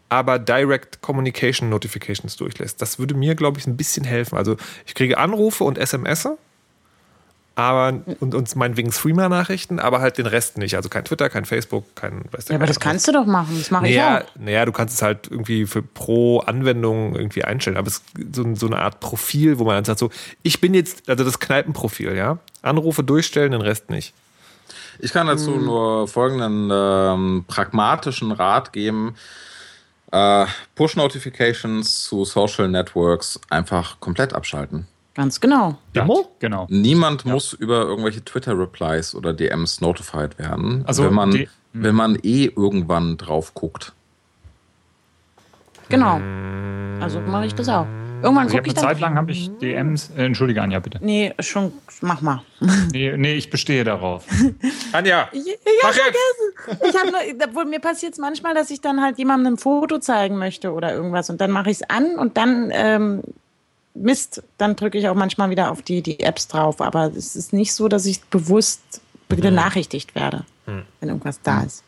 [0.09, 2.81] aber Direct Communication Notifications durchlässt.
[2.81, 4.37] Das würde mir, glaube ich, ein bisschen helfen.
[4.37, 6.29] Also ich kriege Anrufe und SMS
[7.57, 10.77] aber und uns meinetwegen Streamer-Nachrichten, aber halt den Rest nicht.
[10.77, 13.57] Also kein Twitter, kein Facebook, kein weißt du, Ja, aber das kannst du doch machen.
[13.59, 14.31] Das mache naja, ich auch.
[14.39, 17.79] Naja, du kannst es halt irgendwie für pro Anwendung irgendwie einstellen.
[17.79, 20.11] Aber es ist so, so eine Art Profil, wo man dann sagt, so,
[20.43, 22.39] ich bin jetzt, also das Kneipenprofil, ja.
[22.61, 24.13] Anrufe durchstellen, den Rest nicht.
[24.99, 25.65] Ich kann dazu hm.
[25.65, 29.15] nur folgenden ähm, pragmatischen Rat geben.
[30.13, 34.87] Äh, Push-Notifications zu Social Networks einfach komplett abschalten.
[35.17, 35.79] Ganz genau.
[35.95, 36.29] Demo?
[36.41, 36.67] Genau.
[36.69, 37.33] Niemand ja.
[37.33, 41.49] muss über irgendwelche Twitter-Replies oder DMs notified werden, also wenn man, hm.
[41.73, 43.95] wenn man eh irgendwann drauf guckt.
[45.89, 46.21] Genau.
[47.01, 47.87] Also mache ich das auch.
[48.23, 50.11] Irgendwann also gucke ich, ich Eine Zeit lang habe ich DMs.
[50.17, 50.99] Äh, Entschuldige, Anja, bitte.
[51.01, 52.43] Nee, schon, mach mal.
[52.93, 54.25] Nee, nee ich bestehe darauf.
[54.93, 56.89] Anja, ich, ich mach vergessen.
[56.89, 60.37] Ich habe nur, mir passiert es manchmal, dass ich dann halt jemandem ein Foto zeigen
[60.37, 63.23] möchte oder irgendwas und dann mache ich es an und dann ähm,
[64.01, 66.81] Mist, dann drücke ich auch manchmal wieder auf die, die Apps drauf.
[66.81, 70.83] Aber es ist nicht so, dass ich bewusst benachrichtigt werde, hm.
[71.01, 71.83] wenn irgendwas da ist.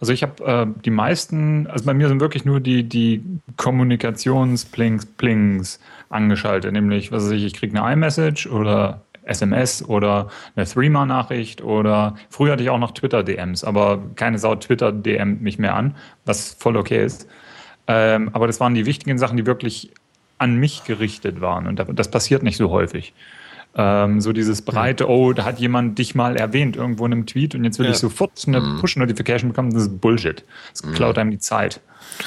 [0.00, 3.22] Also ich habe äh, die meisten, also bei mir sind wirklich nur die, die
[3.56, 11.62] Kommunikations-Plings angeschaltet, nämlich, was weiß ich, ich kriege eine iMessage oder SMS oder eine Threema-Nachricht
[11.62, 16.54] oder früher hatte ich auch noch Twitter-DMs, aber keine Sau Twitter-DM mich mehr an, was
[16.54, 17.26] voll okay ist.
[17.86, 19.92] Ähm, aber das waren die wichtigen Sachen, die wirklich
[20.38, 23.12] an mich gerichtet waren und das passiert nicht so häufig.
[23.76, 27.54] Ähm, so dieses breite, oh, da hat jemand dich mal erwähnt irgendwo in einem Tweet
[27.56, 27.92] und jetzt will ja.
[27.92, 28.80] ich sofort eine mhm.
[28.80, 29.72] Push-Notification bekommen.
[29.72, 30.44] Das ist Bullshit.
[30.70, 30.94] Das mhm.
[30.94, 31.80] klaut einem die Zeit.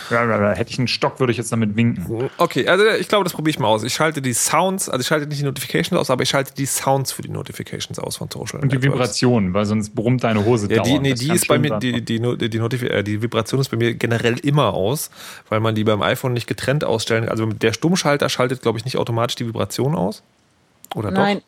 [0.10, 2.30] Hätte ich einen Stock, würde ich jetzt damit winken.
[2.38, 3.84] Okay, also ich glaube, das probiere ich mal aus.
[3.84, 6.66] Ich schalte die Sounds, also ich schalte nicht die Notifications aus, aber ich schalte die
[6.66, 8.62] Sounds für die Notifications aus von Social.
[8.62, 11.80] Und die Vibrationen, weil sonst brummt deine Hose ja, die, Nee, die ist bei mir,
[11.80, 15.10] die, die, die, die, äh, die Vibration ist bei mir generell immer aus,
[15.48, 17.32] weil man die beim iPhone nicht getrennt ausstellen kann.
[17.32, 20.24] Also der Stummschalter schaltet, glaube ich, nicht automatisch die Vibration aus.
[20.96, 21.44] Oder Nein, doch?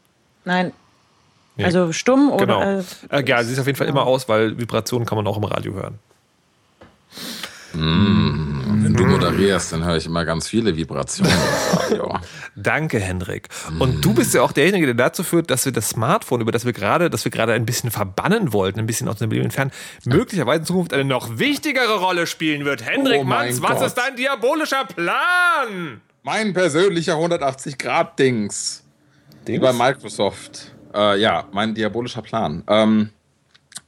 [0.46, 0.74] nein.
[1.60, 1.66] Nee.
[1.66, 2.46] Also stumm oder.
[2.46, 2.84] Genau.
[3.10, 5.44] Äh, ja, sie ist auf jeden Fall immer aus, weil Vibrationen kann man auch im
[5.44, 6.00] Radio hören.
[7.74, 11.32] Mm, wenn du moderierst, dann höre ich immer ganz viele Vibrationen
[12.56, 13.50] Danke, Hendrik.
[13.78, 16.66] Und du bist ja auch derjenige, der dazu führt, dass wir das Smartphone, über das
[16.66, 19.72] wir gerade, das wir gerade ein bisschen verbannen wollten, ein bisschen aus dem Leben entfernen,
[20.06, 22.86] möglicherweise in Zukunft eine noch wichtigere Rolle spielen wird.
[22.86, 26.02] Hendrik oh Manns, was ist dein diabolischer Plan?
[26.24, 28.84] Mein persönlicher 180-Grad-Dings.
[29.46, 30.72] Wie bei Microsoft.
[30.94, 32.64] Äh, ja, mein diabolischer Plan.
[32.68, 33.10] Ähm,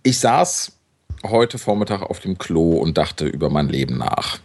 [0.03, 0.77] ich saß
[1.23, 4.39] heute Vormittag auf dem Klo und dachte über mein Leben nach.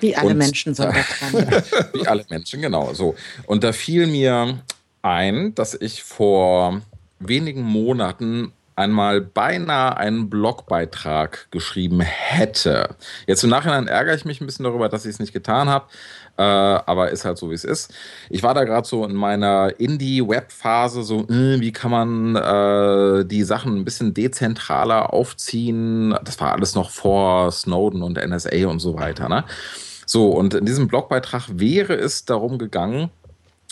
[0.00, 0.84] Wie alle und, Menschen so.
[1.92, 3.16] wie alle Menschen, genau so.
[3.46, 4.62] Und da fiel mir
[5.02, 6.82] ein, dass ich vor
[7.18, 12.96] wenigen Monaten einmal beinahe einen Blogbeitrag geschrieben hätte.
[13.26, 15.86] Jetzt im Nachhinein ärgere ich mich ein bisschen darüber, dass ich es nicht getan habe,
[16.38, 17.92] äh, aber ist halt so, wie es ist.
[18.30, 23.42] Ich war da gerade so in meiner Indie-Web-Phase, so, äh, wie kann man äh, die
[23.42, 26.16] Sachen ein bisschen dezentraler aufziehen?
[26.22, 29.28] Das war alles noch vor Snowden und NSA und so weiter.
[29.28, 29.44] Ne?
[30.06, 33.10] So, und in diesem Blogbeitrag wäre es darum gegangen,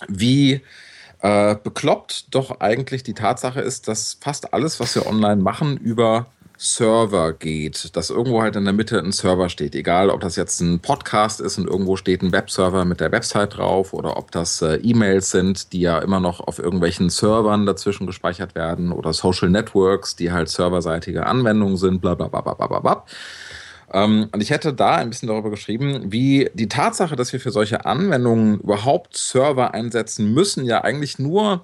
[0.08, 0.60] wie
[1.20, 6.26] äh, bekloppt doch eigentlich die Tatsache ist, dass fast alles, was wir online machen, über
[6.58, 9.74] Server geht, dass irgendwo halt in der Mitte ein Server steht.
[9.74, 13.56] Egal, ob das jetzt ein Podcast ist und irgendwo steht ein Webserver mit der Website
[13.56, 18.06] drauf oder ob das äh, E-Mails sind, die ja immer noch auf irgendwelchen Servern dazwischen
[18.06, 22.80] gespeichert werden oder Social Networks, die halt serverseitige Anwendungen sind, bla bla bla bla bla
[22.80, 23.04] bla.
[23.92, 27.50] Ähm, und ich hätte da ein bisschen darüber geschrieben, wie die Tatsache, dass wir für
[27.50, 31.62] solche Anwendungen überhaupt Server einsetzen müssen, ja eigentlich nur,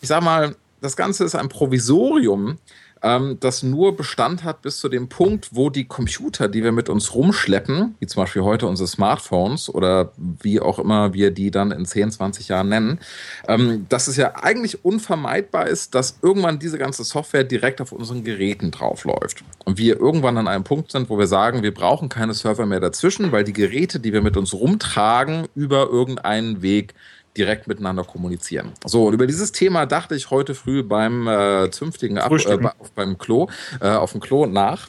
[0.00, 2.58] ich sag mal, das Ganze ist ein Provisorium,
[3.04, 6.88] ähm, das nur Bestand hat bis zu dem Punkt, wo die Computer, die wir mit
[6.88, 11.70] uns rumschleppen, wie zum Beispiel heute unsere Smartphones oder wie auch immer wir die dann
[11.70, 12.98] in 10, 20 Jahren nennen,
[13.46, 18.24] ähm, dass es ja eigentlich unvermeidbar ist, dass irgendwann diese ganze Software direkt auf unseren
[18.24, 19.44] Geräten draufläuft.
[19.66, 22.80] Und wir irgendwann an einem Punkt sind, wo wir sagen, wir brauchen keine Server mehr
[22.80, 26.94] dazwischen, weil die Geräte, die wir mit uns rumtragen, über irgendeinen Weg
[27.36, 28.72] direkt miteinander kommunizieren.
[28.84, 32.58] So, und über dieses Thema dachte ich heute früh beim äh, zünftigen Ab äh,
[32.94, 33.48] beim Klo,
[33.80, 34.88] äh, auf dem Klo nach.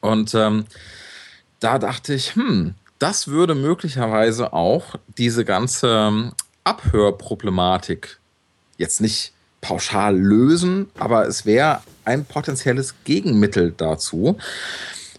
[0.00, 0.66] Und ähm,
[1.60, 6.32] da dachte ich, hm, das würde möglicherweise auch diese ganze ähm,
[6.64, 8.18] Abhörproblematik
[8.76, 14.38] jetzt nicht pauschal lösen, aber es wäre ein potenzielles Gegenmittel dazu,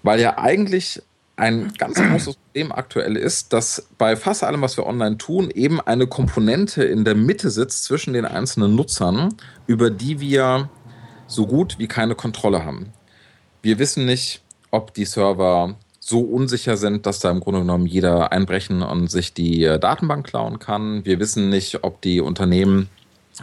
[0.03, 1.01] weil ja eigentlich
[1.37, 5.79] ein ganz großes Problem aktuell ist, dass bei fast allem, was wir online tun, eben
[5.79, 9.35] eine Komponente in der Mitte sitzt zwischen den einzelnen Nutzern,
[9.67, 10.69] über die wir
[11.27, 12.91] so gut wie keine Kontrolle haben.
[13.61, 18.31] Wir wissen nicht, ob die Server so unsicher sind, dass da im Grunde genommen jeder
[18.31, 21.05] einbrechen und sich die äh, Datenbank klauen kann.
[21.05, 22.89] Wir wissen nicht, ob die Unternehmen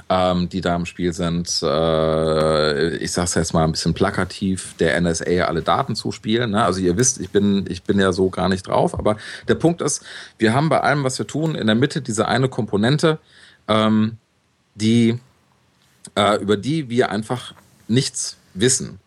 [0.09, 5.01] ähm, die da im Spiel sind, äh, ich sag's jetzt mal ein bisschen plakativ, der
[5.01, 6.51] NSA alle Daten zuspielen.
[6.51, 6.65] Ne?
[6.65, 9.17] Also ihr wisst, ich bin, ich bin ja so gar nicht drauf, aber
[9.49, 10.05] der Punkt ist,
[10.39, 13.19] wir haben bei allem, was wir tun, in der Mitte diese eine Komponente,
[13.69, 14.19] ähm,
[14.75, 15.19] die,
[16.17, 17.55] äh, über die wir einfach
[17.87, 18.99] nichts wissen.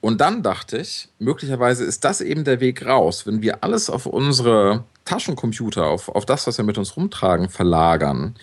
[0.00, 4.04] Und dann dachte ich, möglicherweise ist das eben der Weg raus, wenn wir alles auf
[4.06, 8.34] unsere Taschencomputer, auf, auf das, was wir mit uns rumtragen, verlagern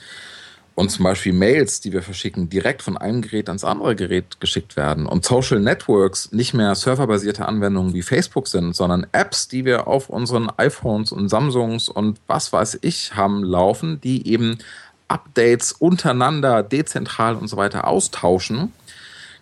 [0.75, 4.77] und zum Beispiel Mails, die wir verschicken, direkt von einem Gerät ans andere Gerät geschickt
[4.77, 5.05] werden.
[5.05, 10.09] Und Social Networks nicht mehr serverbasierte Anwendungen wie Facebook sind, sondern Apps, die wir auf
[10.09, 14.59] unseren iPhones und Samsungs und was weiß ich haben laufen, die eben
[15.09, 18.71] Updates untereinander dezentral und so weiter austauschen,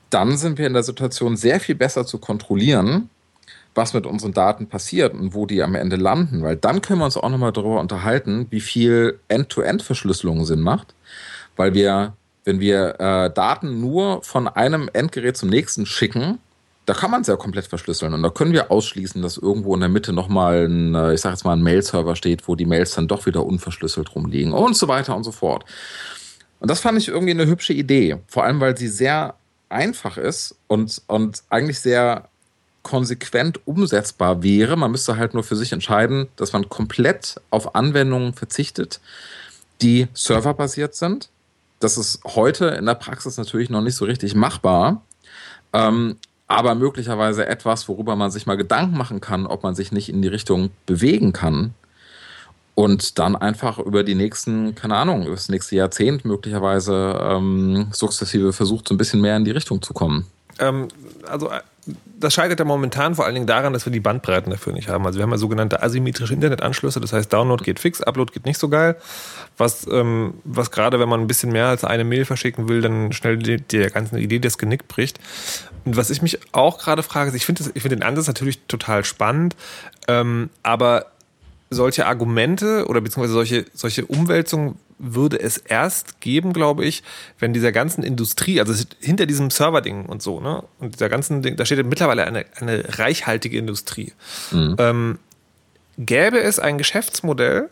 [0.10, 3.10] dann sind wir in der Situation sehr viel besser zu kontrollieren,
[3.76, 7.06] was mit unseren Daten passiert und wo die am Ende landen, weil dann können wir
[7.06, 10.94] uns auch nochmal darüber unterhalten, wie viel End-to-End-Verschlüsselung Sinn macht,
[11.56, 12.14] weil wir,
[12.46, 16.40] wenn wir äh, Daten nur von einem Endgerät zum nächsten schicken,
[16.86, 19.82] da kann man es ja komplett verschlüsseln und da können wir ausschließen, dass irgendwo in
[19.82, 22.96] der Mitte nochmal ein, äh, ich sag jetzt mal, ein Mail-Server steht, wo die Mails
[22.96, 25.66] dann doch wieder unverschlüsselt rumliegen und so weiter und so fort.
[26.60, 29.36] Und das fand ich irgendwie eine hübsche Idee, vor allem weil sie sehr
[29.70, 32.29] einfach ist und, und eigentlich sehr
[32.84, 34.76] konsequent umsetzbar wäre.
[34.76, 39.00] Man müsste halt nur für sich entscheiden, dass man komplett auf Anwendungen verzichtet,
[39.82, 41.30] die serverbasiert sind.
[41.80, 45.02] Das ist heute in der Praxis natürlich noch nicht so richtig machbar.
[45.74, 50.10] Ähm, aber möglicherweise etwas, worüber man sich mal Gedanken machen kann, ob man sich nicht
[50.10, 51.76] in die Richtung bewegen kann
[52.80, 58.54] und dann einfach über die nächsten, keine Ahnung, über das nächste Jahrzehnt möglicherweise ähm, sukzessive
[58.54, 60.26] versucht, so ein bisschen mehr in die Richtung zu kommen.
[60.60, 60.88] Ähm,
[61.28, 61.60] also äh,
[62.20, 65.06] das scheitert ja momentan vor allen Dingen daran, dass wir die Bandbreiten dafür nicht haben.
[65.06, 68.60] Also wir haben ja sogenannte asymmetrische Internetanschlüsse, das heißt Download geht fix, Upload geht nicht
[68.60, 68.96] so geil.
[69.58, 73.14] Was, ähm, was gerade, wenn man ein bisschen mehr als eine Mail verschicken will, dann
[73.14, 75.20] schnell die, der ganzen Idee das Genick bricht.
[75.86, 79.56] Und was ich mich auch gerade frage, ich finde find den Ansatz natürlich total spannend,
[80.08, 81.08] ähm, aber
[81.70, 87.04] solche Argumente oder beziehungsweise solche, solche Umwälzungen würde es erst geben, glaube ich,
[87.40, 91.56] wenn dieser ganzen Industrie, also hinter diesem Server-Ding und so, ne, und dieser ganzen Ding,
[91.56, 94.14] da steht mittlerweile eine, eine reichhaltige Industrie.
[94.52, 94.76] Mhm.
[94.78, 95.20] Ähm,
[95.98, 97.70] gäbe es ein Geschäftsmodell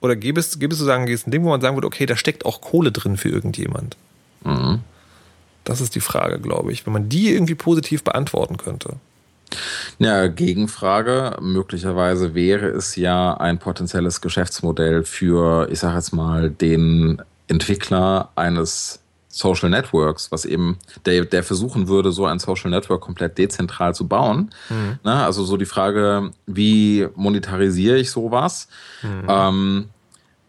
[0.00, 2.44] oder gäbe es, gäbe es sozusagen ein Ding, wo man sagen würde, okay, da steckt
[2.44, 3.96] auch Kohle drin für irgendjemand?
[4.44, 4.80] Mhm.
[5.64, 8.96] Das ist die Frage, glaube ich, wenn man die irgendwie positiv beantworten könnte.
[9.98, 11.36] Ja, Gegenfrage.
[11.40, 19.00] Möglicherweise wäre es ja ein potenzielles Geschäftsmodell für, ich sage jetzt mal, den Entwickler eines
[19.28, 24.08] Social Networks, was eben, der, der versuchen würde, so ein Social Network komplett dezentral zu
[24.08, 24.50] bauen.
[24.68, 24.98] Mhm.
[25.02, 28.68] Na, also so die Frage, wie monetarisiere ich sowas?
[29.02, 29.26] Mhm.
[29.28, 29.88] Ähm,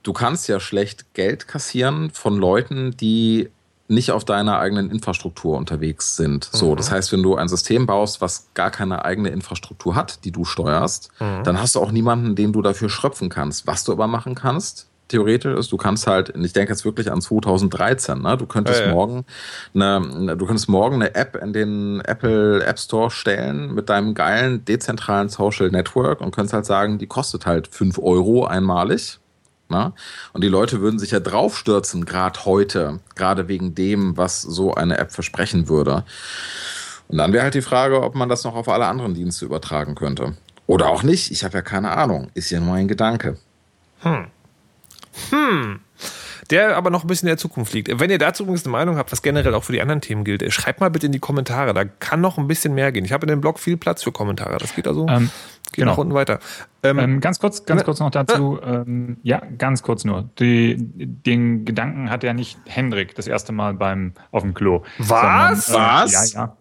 [0.03, 3.49] du kannst ja schlecht Geld kassieren von Leuten, die
[3.89, 6.47] nicht auf deiner eigenen Infrastruktur unterwegs sind.
[6.51, 6.77] So, mhm.
[6.77, 10.45] das heißt, wenn du ein System baust, was gar keine eigene Infrastruktur hat, die du
[10.45, 11.43] steuerst, mhm.
[11.43, 13.65] dann hast du auch niemanden, den du dafür schröpfen kannst.
[13.65, 17.19] Was du aber machen kannst, theoretisch ist, du kannst halt, ich denke jetzt wirklich an
[17.19, 18.37] 2013, ne?
[18.37, 18.93] Du könntest ja, ja.
[18.93, 19.25] morgen
[19.73, 24.63] eine, du könntest morgen eine App in den Apple App Store stellen mit deinem geilen
[24.65, 29.19] dezentralen Social Network und könntest halt sagen, die kostet halt 5 Euro einmalig?
[29.69, 29.93] Ne?
[30.33, 34.97] Und die Leute würden sich ja draufstürzen, gerade heute, gerade wegen dem, was so eine
[34.97, 36.03] App versprechen würde.
[37.07, 39.95] Und dann wäre halt die Frage, ob man das noch auf alle anderen Dienste übertragen
[39.95, 40.35] könnte.
[40.67, 41.31] Oder auch nicht.
[41.31, 42.29] Ich habe ja keine Ahnung.
[42.33, 43.37] Ist ja nur ein Gedanke.
[44.01, 44.27] Hm.
[45.31, 45.79] Hm
[46.49, 47.99] der aber noch ein bisschen in der Zukunft liegt.
[47.99, 50.51] Wenn ihr dazu übrigens eine Meinung habt, was generell auch für die anderen Themen gilt,
[50.51, 51.73] schreibt mal bitte in die Kommentare.
[51.73, 53.05] Da kann noch ein bisschen mehr gehen.
[53.05, 54.57] Ich habe in dem Blog viel Platz für Kommentare.
[54.57, 55.29] Das geht also ähm,
[55.71, 55.91] geht genau.
[55.91, 56.39] nach unten weiter.
[56.83, 58.59] Ähm, ähm, ganz kurz, ganz kurz noch dazu.
[58.63, 60.29] Ähm, ja, ganz kurz nur.
[60.39, 64.83] Die, den Gedanken hat ja nicht Hendrik das erste Mal beim auf dem Klo.
[64.97, 65.67] Was?
[65.67, 66.33] Sondern, äh, was?
[66.33, 66.57] Ja, ja.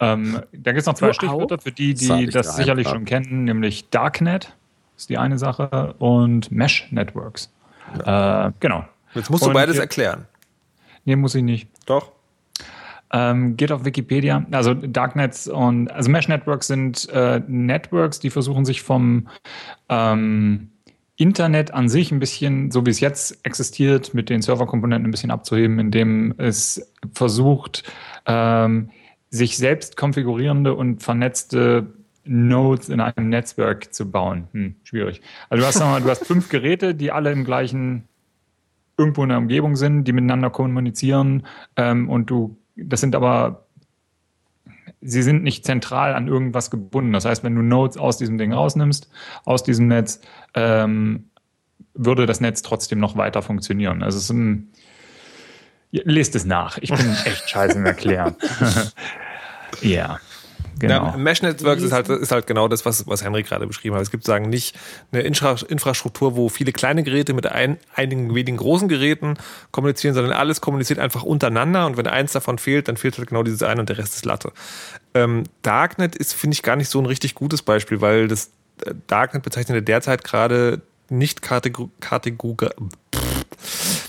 [0.00, 3.44] Ähm, da gibt es noch zwei Stichwörter für die, die das, das sicherlich schon kennen,
[3.44, 4.56] nämlich Darknet
[4.96, 7.50] ist die eine Sache und Mesh Networks.
[7.98, 8.48] Ja.
[8.48, 8.84] Äh, genau.
[9.14, 10.26] Jetzt musst du und beides erklären.
[11.04, 11.68] Nee, muss ich nicht.
[11.86, 12.12] Doch.
[13.12, 14.46] Ähm, geht auf Wikipedia.
[14.52, 19.28] Also Darknets und also Mesh Networks sind äh, Networks, die versuchen sich vom
[19.88, 20.70] ähm,
[21.16, 25.30] Internet an sich ein bisschen, so wie es jetzt existiert, mit den Serverkomponenten ein bisschen
[25.30, 27.84] abzuheben, indem es versucht,
[28.26, 28.90] ähm,
[29.28, 31.92] sich selbst konfigurierende und vernetzte
[32.24, 34.48] Nodes in einem Netzwerk zu bauen.
[34.52, 35.20] Hm, schwierig.
[35.48, 38.04] Also du hast, mal, du hast fünf Geräte, die alle im gleichen
[38.96, 41.46] irgendwo in der Umgebung sind, die miteinander kommunizieren
[41.76, 43.66] ähm, und du, das sind aber,
[45.00, 47.12] sie sind nicht zentral an irgendwas gebunden.
[47.12, 49.10] Das heißt, wenn du Nodes aus diesem Ding rausnimmst,
[49.44, 50.20] aus diesem Netz,
[50.54, 51.30] ähm,
[51.94, 54.02] würde das Netz trotzdem noch weiter funktionieren.
[54.02, 54.72] Also es ist ein,
[55.90, 56.78] lest es nach.
[56.78, 58.36] Ich bin echt scheiße im Erklären.
[59.82, 60.18] Ja.
[60.80, 61.06] Genau.
[61.08, 64.02] Ja, Mesh Networks ist halt, ist halt genau das, was, was Henry gerade beschrieben hat.
[64.02, 64.74] Es gibt sagen nicht
[65.12, 69.34] eine Infra Infrastruktur, wo viele kleine Geräte mit ein, einigen wenigen großen Geräten
[69.72, 73.42] kommunizieren, sondern alles kommuniziert einfach untereinander und wenn eins davon fehlt, dann fehlt halt genau
[73.42, 74.52] dieses eine und der Rest ist Latte.
[75.14, 78.50] Ähm, Darknet ist, finde ich, gar nicht so ein richtig gutes Beispiel, weil das
[78.86, 82.56] äh, Darknet bezeichnet derzeit gerade nicht Kategor Kategor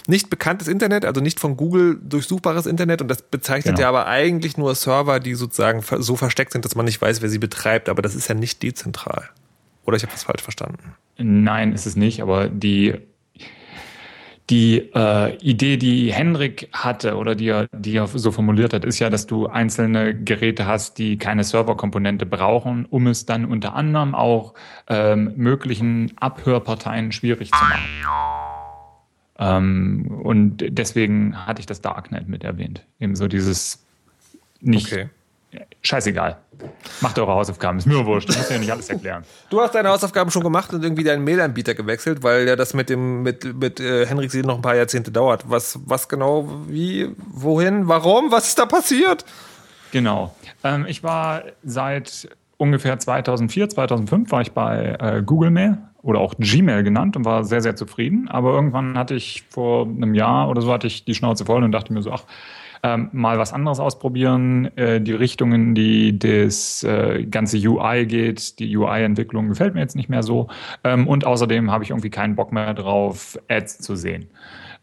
[0.08, 3.82] nicht bekanntes Internet, also nicht von Google durchsuchbares Internet und das bezeichnet genau.
[3.82, 7.30] ja aber eigentlich nur Server, die sozusagen so versteckt sind, dass man nicht weiß, wer
[7.30, 9.30] sie betreibt, aber das ist ja nicht dezentral.
[9.86, 10.96] Oder ich habe das falsch verstanden?
[11.18, 12.96] Nein, ist es nicht, aber die
[14.52, 19.00] die äh, Idee, die Henrik hatte oder die er, die er so formuliert hat, ist
[19.00, 24.14] ja, dass du einzelne Geräte hast, die keine Serverkomponente brauchen, um es dann unter anderem
[24.14, 24.54] auch
[24.90, 28.51] ähm, möglichen Abhörparteien schwierig zu machen.
[29.42, 32.86] Ähm, und deswegen hatte ich das Darknet mit erwähnt.
[33.00, 33.84] Eben so dieses
[34.62, 34.94] nicht.
[34.94, 35.10] Okay.
[35.82, 36.38] Scheißegal.
[37.02, 39.24] Macht eure Hausaufgaben, ist mir wurscht, ich muss ja nicht alles erklären.
[39.50, 42.90] Du hast deine Hausaufgaben schon gemacht und irgendwie deinen Mailanbieter gewechselt, weil ja das mit
[42.90, 45.50] dem mit mit äh, Henrik Sie noch ein paar Jahrzehnte dauert.
[45.50, 49.26] Was was genau, wie, wohin, warum, was ist da passiert?
[49.92, 50.34] Genau.
[50.64, 56.34] Ähm, ich war seit ungefähr 2004, 2005 war ich bei äh, Google Mail oder auch
[56.38, 58.28] Gmail genannt und war sehr sehr zufrieden.
[58.28, 61.72] Aber irgendwann hatte ich vor einem Jahr oder so hatte ich die Schnauze voll und
[61.72, 62.24] dachte mir so, ach
[62.84, 64.76] ähm, mal was anderes ausprobieren.
[64.78, 70.10] Äh, die Richtungen, die das äh, ganze UI geht, die UI-Entwicklung gefällt mir jetzt nicht
[70.10, 70.48] mehr so.
[70.84, 74.28] Ähm, und außerdem habe ich irgendwie keinen Bock mehr drauf, Ads zu sehen.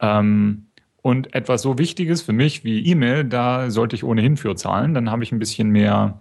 [0.01, 0.67] Ähm,
[1.03, 4.95] und etwas so Wichtiges für mich wie E-Mail, da sollte ich ohnehin für zahlen.
[4.95, 6.21] Dann habe ich ein bisschen mehr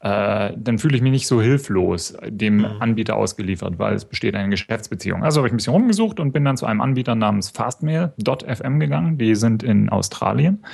[0.00, 2.66] äh, dann fühle ich mich nicht so hilflos dem mhm.
[2.80, 5.22] Anbieter ausgeliefert, weil es besteht eine Geschäftsbeziehung.
[5.22, 9.18] Also habe ich ein bisschen rumgesucht und bin dann zu einem Anbieter namens Fastmail.fm gegangen.
[9.18, 10.64] Die sind in Australien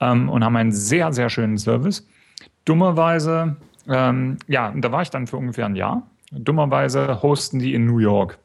[0.00, 2.08] ähm, und haben einen sehr, sehr schönen Service.
[2.64, 3.56] Dummerweise,
[3.88, 6.02] ähm, ja, da war ich dann für ungefähr ein Jahr.
[6.32, 8.38] Dummerweise hosten die in New York.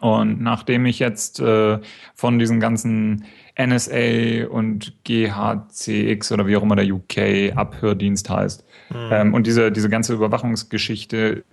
[0.00, 1.80] Und nachdem ich jetzt äh,
[2.14, 3.24] von diesen ganzen
[3.56, 8.96] NSA und GHCX oder wie auch immer der UK-Abhördienst heißt, mhm.
[9.12, 11.44] ähm, und diese, diese ganze Überwachungsgeschichte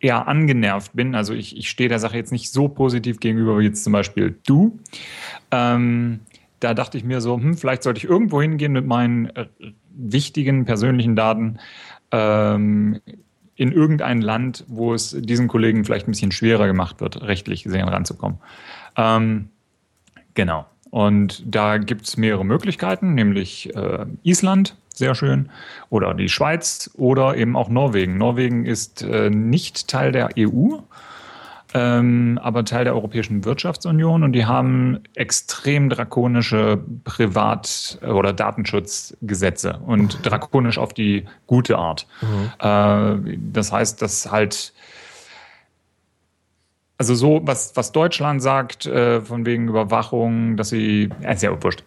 [0.00, 3.64] eher angenervt bin, also ich, ich stehe der Sache jetzt nicht so positiv gegenüber wie
[3.64, 4.78] jetzt zum Beispiel du,
[5.50, 6.20] ähm,
[6.60, 9.46] da dachte ich mir so, hm, vielleicht sollte ich irgendwo hingehen mit meinen äh,
[9.90, 11.58] wichtigen persönlichen Daten
[12.10, 13.00] ähm,
[13.54, 17.88] in irgendein Land, wo es diesen Kollegen vielleicht ein bisschen schwerer gemacht wird, rechtlich gesehen
[17.88, 18.38] ranzukommen.
[18.96, 19.50] Ähm,
[20.34, 20.66] genau.
[20.90, 25.50] Und da gibt es mehrere Möglichkeiten, nämlich äh, Island, sehr schön,
[25.90, 28.18] oder die Schweiz oder eben auch Norwegen.
[28.18, 30.78] Norwegen ist äh, nicht Teil der EU,
[31.74, 40.18] ähm, aber Teil der Europäischen Wirtschaftsunion und die haben extrem drakonische Privat- oder Datenschutzgesetze und
[40.22, 42.06] drakonisch auf die gute Art.
[42.22, 42.52] Mhm.
[42.58, 44.72] Äh, das heißt, dass halt
[46.98, 51.62] also so, was, was Deutschland sagt, äh, von wegen Überwachung, dass sie, ja, ist ja
[51.62, 51.84] wurscht.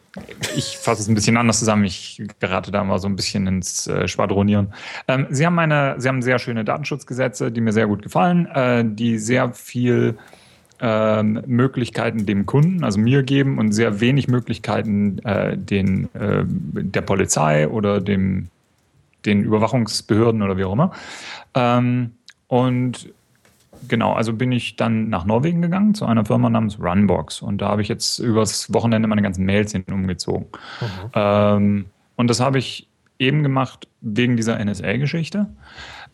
[0.55, 1.83] Ich fasse es ein bisschen anders zusammen.
[1.83, 4.73] Ich gerate da mal so ein bisschen ins äh, Schwadronieren.
[5.09, 8.85] Ähm, sie haben eine, sie haben sehr schöne Datenschutzgesetze, die mir sehr gut gefallen, äh,
[8.85, 10.17] die sehr viel
[10.79, 17.01] ähm, Möglichkeiten dem Kunden, also mir geben und sehr wenig Möglichkeiten äh, den, äh, der
[17.01, 18.47] Polizei oder dem,
[19.25, 20.93] den Überwachungsbehörden oder wie auch immer.
[21.53, 22.13] Ähm,
[22.47, 23.13] und
[23.87, 27.69] genau, also bin ich dann nach Norwegen gegangen zu einer Firma namens Runbox und da
[27.69, 30.47] habe ich jetzt übers Wochenende meine ganzen Mails hin umgezogen.
[30.79, 30.87] Mhm.
[31.13, 32.87] Ähm, und das habe ich
[33.19, 35.47] eben gemacht wegen dieser NSA-Geschichte.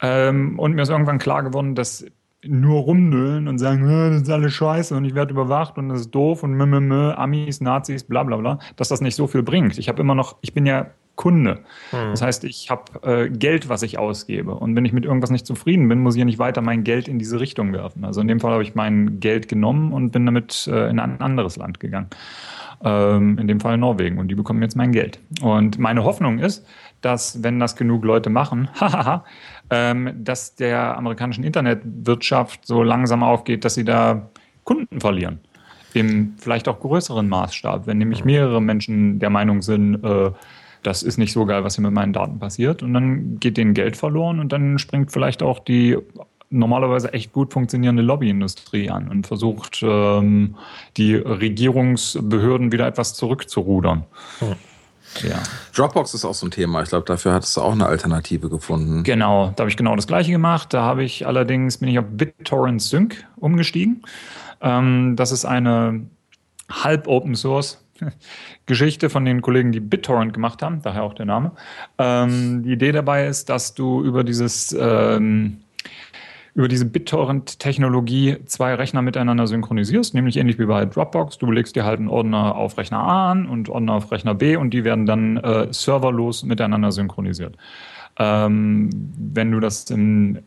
[0.02, 2.06] Ähm, und mir ist irgendwann klar geworden, dass
[2.46, 6.12] nur rumnüllen und sagen, das ist alles scheiße und ich werde überwacht und das ist
[6.12, 9.78] doof und mh, mh, Amis, Nazis, bla bla bla, dass das nicht so viel bringt.
[9.78, 11.60] Ich habe immer noch, ich bin ja Kunde.
[11.92, 12.12] Hm.
[12.12, 14.56] Das heißt, ich habe äh, Geld, was ich ausgebe.
[14.56, 17.10] Und wenn ich mit irgendwas nicht zufrieden bin, muss ich ja nicht weiter mein Geld
[17.10, 18.06] in diese Richtung werfen.
[18.06, 21.20] Also in dem Fall habe ich mein Geld genommen und bin damit äh, in ein
[21.20, 22.08] anderes Land gegangen.
[22.84, 24.20] Ähm, in dem Fall Norwegen.
[24.20, 25.20] Und die bekommen jetzt mein Geld.
[25.42, 26.66] Und meine Hoffnung ist,
[27.02, 28.70] dass, wenn das genug Leute machen,
[29.72, 34.30] ähm, dass der amerikanischen Internetwirtschaft so langsam aufgeht, dass sie da
[34.64, 35.40] Kunden verlieren.
[35.94, 37.88] Im vielleicht auch größeren Maßstab.
[37.88, 40.32] Wenn nämlich mehrere Menschen der Meinung sind, äh,
[40.84, 42.84] das ist nicht so geil, was hier mit meinen Daten passiert.
[42.84, 45.98] Und dann geht denen Geld verloren und dann springt vielleicht auch die
[46.50, 50.56] normalerweise echt gut funktionierende Lobbyindustrie an und versucht, ähm,
[50.96, 54.06] die Regierungsbehörden wieder etwas zurückzurudern.
[54.40, 54.56] Hm.
[55.28, 55.42] Ja.
[55.76, 56.84] Dropbox ist auch so ein Thema.
[56.84, 59.04] Ich glaube, dafür hattest du auch eine Alternative gefunden.
[59.04, 60.74] Genau, da habe ich genau das gleiche gemacht.
[60.74, 64.04] Da habe ich allerdings, bin ich auf BitTorrent Sync umgestiegen.
[64.62, 66.06] Ähm, das ist eine
[66.70, 67.84] halb Open Source
[68.66, 71.52] Geschichte von den Kollegen, die BitTorrent gemacht haben, daher auch der Name.
[71.98, 75.58] Ähm, die Idee dabei ist, dass du über dieses ähm,
[76.58, 81.38] über diese BitTorrent-Technologie zwei Rechner miteinander synchronisierst, nämlich ähnlich wie bei Dropbox.
[81.38, 84.56] Du legst dir halt einen Ordner auf Rechner A an und Ordner auf Rechner B
[84.56, 87.56] und die werden dann äh, serverlos miteinander synchronisiert.
[88.18, 88.90] Ähm,
[89.20, 90.40] wenn du das im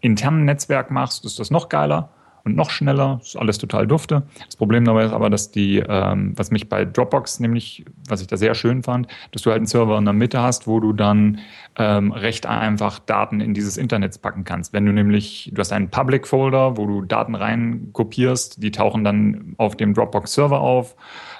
[0.00, 2.10] internen Netzwerk machst, ist das noch geiler
[2.44, 3.20] und noch schneller.
[3.22, 4.22] Ist alles total dufte.
[4.44, 8.26] Das Problem dabei ist aber, dass die, ähm, was mich bei Dropbox nämlich, was ich
[8.26, 10.92] da sehr schön fand, dass du halt einen Server in der Mitte hast, wo du
[10.92, 11.40] dann
[11.76, 14.72] ähm, recht einfach Daten in dieses Internet packen kannst.
[14.72, 19.04] Wenn du nämlich, du hast einen Public Folder, wo du Daten rein kopierst, die tauchen
[19.04, 20.96] dann auf dem Dropbox Server auf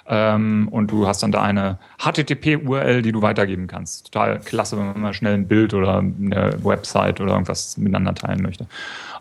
[0.09, 4.13] ähm, und du hast dann da eine HTTP-URL, die du weitergeben kannst.
[4.13, 8.43] Total klasse, wenn man mal schnell ein Bild oder eine Website oder irgendwas miteinander teilen
[8.43, 8.67] möchte.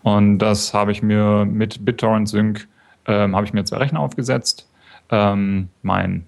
[0.02, 2.68] Und das habe ich mir mit BitTorrent Sync,
[3.06, 4.68] ähm, habe ich mir zwei Rechner aufgesetzt,
[5.10, 6.26] ähm, mein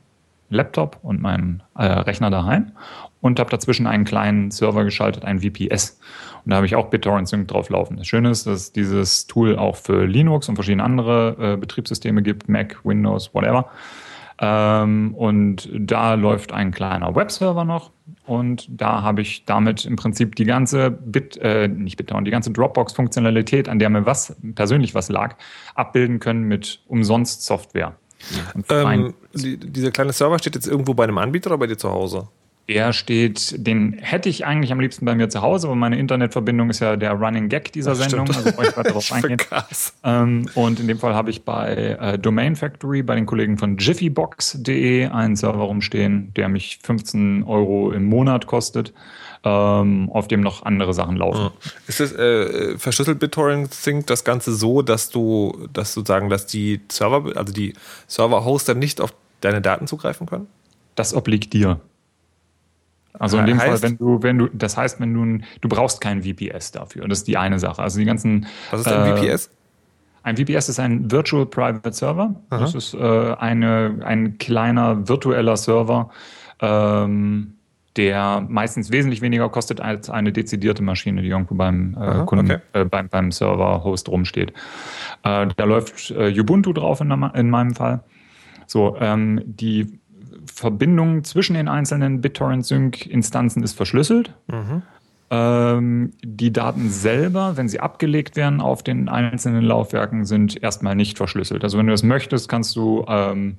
[0.49, 2.73] Laptop und meinen äh, Rechner daheim
[3.21, 5.99] und habe dazwischen einen kleinen Server geschaltet, einen VPS.
[6.45, 7.97] Und da habe ich auch BitTorrent Sync drauf laufen.
[7.97, 12.49] Das Schöne ist, dass dieses Tool auch für Linux und verschiedene andere äh, Betriebssysteme gibt,
[12.49, 13.71] Mac, Windows, whatever.
[14.41, 17.91] Ähm, und da läuft ein kleiner Webserver noch.
[18.27, 22.51] Und da habe ich damit im Prinzip die ganze Bit, äh, nicht BitTorrent, die ganze
[22.51, 25.37] Dropbox-Funktionalität, an der mir was persönlich was lag,
[25.75, 27.97] abbilden können mit umsonst Software.
[28.69, 31.91] Ähm, die, dieser kleine Server steht jetzt irgendwo bei einem Anbieter oder bei dir zu
[31.91, 32.29] Hause?
[32.71, 36.71] Der steht, den hätte ich eigentlich am liebsten bei mir zu Hause, aber meine Internetverbindung
[36.71, 38.27] ist ja der Running Gag dieser Das Sendung.
[38.29, 38.47] stimmt.
[38.47, 39.39] Also ich weiter darauf eingehen.
[40.05, 43.77] Ähm, und in dem Fall habe ich bei äh, Domain Factory, bei den Kollegen von
[43.77, 48.93] jiffybox.de einen Server rumstehen, der mich 15 Euro im Monat kostet,
[49.43, 51.51] ähm, auf dem noch andere Sachen laufen.
[51.89, 56.47] Ist das äh, verschlüsselt BitTorrent Sync das Ganze so, dass du, dass du sagen, dass
[56.47, 57.75] die Server, also die
[58.07, 60.47] Server-Hoster nicht auf deine Daten zugreifen können?
[60.95, 61.81] Das obliegt dir.
[63.19, 66.01] Also in dem Fall, heißt- wenn du, wenn du, das heißt, wenn du, du brauchst
[66.01, 67.07] kein VPS dafür.
[67.09, 67.83] Das ist die eine Sache.
[67.83, 68.47] Also die ganzen.
[68.71, 69.51] Was ist ein äh, VPS?
[70.23, 72.35] Ein VPS ist ein Virtual Private Server.
[72.51, 72.99] Das ist äh,
[73.39, 76.11] eine, ein kleiner virtueller Server,
[76.61, 77.55] ähm,
[77.97, 82.47] der meistens wesentlich weniger kostet als eine dezidierte Maschine, die irgendwo beim äh, Aha, Kunden,
[82.53, 82.61] okay.
[82.75, 84.51] äh, beim, beim Server-Host rumsteht.
[85.25, 88.01] Äh, da läuft äh, Ubuntu drauf in, der- in meinem Fall.
[88.67, 89.99] So, ähm, die
[90.47, 94.33] Verbindung zwischen den einzelnen BitTorrent Sync-Instanzen ist verschlüsselt.
[95.31, 101.17] Ähm, die Daten selber, wenn sie abgelegt werden auf den einzelnen Laufwerken, sind erstmal nicht
[101.17, 101.63] verschlüsselt.
[101.63, 103.57] Also wenn du das möchtest, kannst du ähm,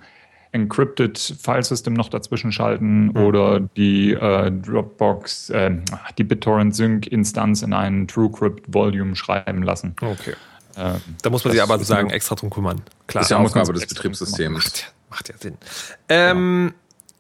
[0.51, 5.77] Encrypted File System noch dazwischen schalten oder die äh, Dropbox, äh,
[6.17, 9.95] die BitTorrent Sync Instanz in einen TrueCrypt Volume schreiben lassen.
[10.01, 10.33] Okay.
[10.77, 12.81] Ähm, Da muss man sich aber sozusagen extra drum kümmern.
[13.07, 13.21] Klar.
[13.21, 14.85] Das ist ja Aufgabe des Betriebssystems.
[15.11, 15.57] Macht ja, ja Sinn.
[16.09, 16.73] Ähm,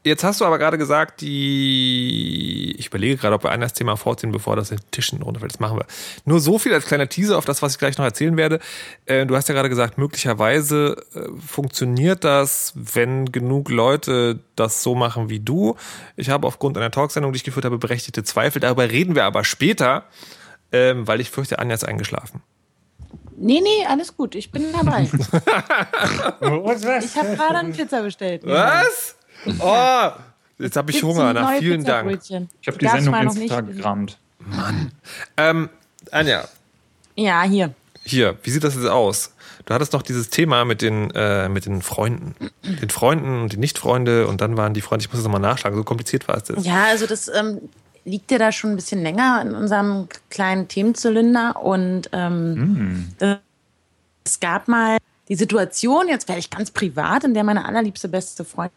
[0.03, 2.75] Jetzt hast du aber gerade gesagt, die.
[2.79, 5.53] Ich überlege gerade, ob wir ein das Thema vorziehen, bevor das in den Tischen runterfällt.
[5.53, 5.85] Das machen wir.
[6.25, 8.59] Nur so viel als kleiner Teaser auf das, was ich gleich noch erzählen werde.
[9.05, 14.95] Äh, du hast ja gerade gesagt, möglicherweise äh, funktioniert das, wenn genug Leute das so
[14.95, 15.75] machen wie du.
[16.15, 18.59] Ich habe aufgrund einer Talksendung, die ich geführt habe, berechtigte Zweifel.
[18.59, 20.05] Darüber reden wir aber später,
[20.71, 22.41] ähm, weil ich fürchte, Anja ist eingeschlafen.
[23.37, 24.35] Nee, nee, alles gut.
[24.35, 25.03] Ich bin dabei.
[25.11, 25.11] ich
[27.17, 28.41] habe gerade eine Pizza bestellt.
[28.45, 29.15] Was?
[29.59, 30.09] Oh,
[30.59, 31.33] jetzt habe ich Gibt's Hunger.
[31.33, 32.19] Na, vielen Dank.
[32.61, 34.17] Ich habe die Sendung mal noch Instagrammt.
[35.37, 35.69] Ähm,
[36.11, 36.47] Anja,
[37.15, 37.73] Ja, hier.
[38.03, 39.33] hier, wie sieht das jetzt aus?
[39.65, 42.35] Du hattest noch dieses Thema mit den, äh, mit den Freunden.
[42.63, 45.77] Den Freunden und die Nicht-Freunde und dann waren die Freunde, ich muss das nochmal nachschlagen,
[45.77, 46.65] so kompliziert war es jetzt.
[46.65, 47.69] Ja, also das ähm,
[48.05, 53.37] liegt ja da schon ein bisschen länger in unserem kleinen Themenzylinder und ähm, das-
[54.23, 54.97] es gab mal
[55.29, 58.71] die Situation, jetzt werde ich ganz privat, in der meine allerliebste beste Freundin,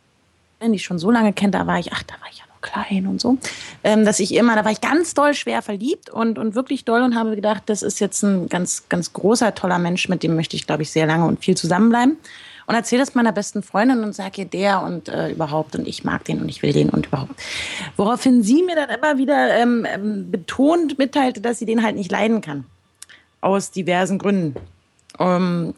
[0.62, 2.60] die ich schon so lange kennt, da war ich, ach, da war ich ja noch
[2.62, 3.36] klein und so,
[3.82, 7.02] ähm, dass ich immer, da war ich ganz doll schwer verliebt und, und wirklich doll
[7.02, 10.56] und habe gedacht, das ist jetzt ein ganz, ganz großer, toller Mensch, mit dem möchte
[10.56, 12.16] ich, glaube ich, sehr lange und viel zusammenbleiben.
[12.66, 16.04] Und erzähle das meiner besten Freundin und sage ihr der und äh, überhaupt und ich
[16.04, 17.34] mag den und ich will den und überhaupt.
[17.96, 22.10] Woraufhin sie mir dann immer wieder ähm, ähm, betont mitteilte, dass sie den halt nicht
[22.10, 22.64] leiden kann.
[23.40, 24.54] Aus diversen Gründen.
[25.18, 25.74] Ähm,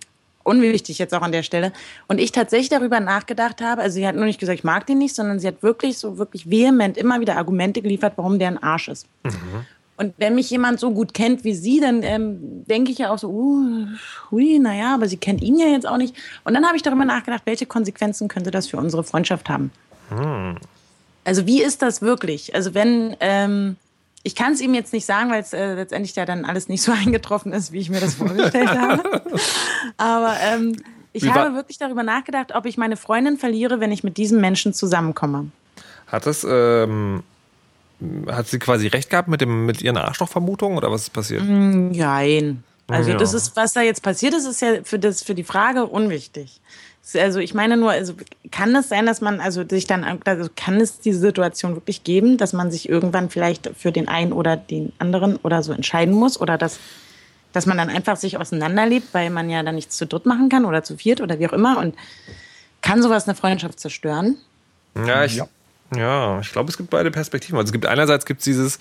[0.47, 1.73] unwichtig jetzt auch an der Stelle.
[2.07, 4.99] Und ich tatsächlich darüber nachgedacht habe, also sie hat nur nicht gesagt, ich mag den
[4.99, 8.63] nicht, sondern sie hat wirklich so wirklich vehement immer wieder Argumente geliefert, warum der ein
[8.63, 9.07] Arsch ist.
[9.97, 13.19] Und wenn mich jemand so gut kennt wie sie, dann ähm, denke ich ja auch
[13.19, 13.87] so, uh,
[14.31, 16.15] hui, naja, aber sie kennt ihn ja jetzt auch nicht.
[16.45, 19.71] Und dann habe ich darüber nachgedacht, welche Konsequenzen könnte das für unsere Freundschaft haben.
[21.25, 22.55] Also wie ist das wirklich?
[22.55, 23.77] Also wenn, ähm,
[24.23, 26.83] ich kann es ihm jetzt nicht sagen, weil es äh, letztendlich ja dann alles nicht
[26.83, 29.23] so eingetroffen ist, wie ich mir das vorgestellt habe.
[29.97, 30.77] Aber ähm,
[31.13, 34.75] ich habe wirklich darüber nachgedacht, ob ich meine Freundin verliere, wenn ich mit diesem Menschen
[34.75, 35.51] zusammenkomme.
[36.07, 37.23] Hat das, ähm,
[38.29, 41.45] hat sie quasi recht gehabt mit, dem, mit ihren Arschlochvermutungen oder was ist passiert?
[41.47, 42.63] Nein.
[42.89, 43.17] Also Ja.
[43.17, 46.61] das ist, was da jetzt passiert ist, ist ja für, das, für die Frage unwichtig.
[47.15, 48.15] Also ich meine nur, also
[48.51, 52.37] kann es sein, dass man also sich dann, also kann es diese Situation wirklich geben,
[52.37, 56.41] dass man sich irgendwann vielleicht für den einen oder den anderen oder so entscheiden muss
[56.41, 56.79] oder dass
[57.53, 60.67] dass man dann einfach sich auseinanderlebt, weil man ja dann nichts zu dritt machen kann
[60.67, 61.79] oder zu viert oder wie auch immer.
[61.79, 61.95] Und
[62.83, 64.37] kann sowas eine Freundschaft zerstören?
[64.95, 65.49] Ja, ich, ja.
[65.95, 67.57] Ja, ich glaube, es gibt beide Perspektiven.
[67.57, 68.79] Also es gibt einerseits gibt es dieses,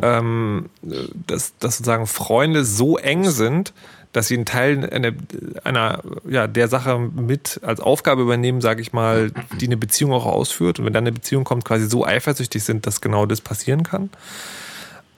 [0.00, 3.74] ähm, dass, dass sozusagen Freunde so eng sind,
[4.12, 5.12] dass sie einen Teil einer,
[5.64, 9.30] einer ja, der Sache mit als Aufgabe übernehmen, sage ich mal,
[9.60, 10.78] die eine Beziehung auch ausführt.
[10.78, 14.08] Und wenn dann eine Beziehung kommt, quasi so eifersüchtig sind, dass genau das passieren kann.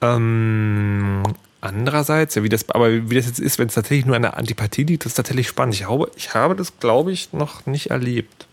[0.01, 1.23] Ähm,
[1.61, 4.83] andererseits, ja, wie das, aber wie das jetzt ist, wenn es tatsächlich nur eine Antipathie
[4.83, 5.75] liegt, das ist tatsächlich spannend.
[5.75, 8.47] Ich habe, ich habe das, glaube ich, noch nicht erlebt.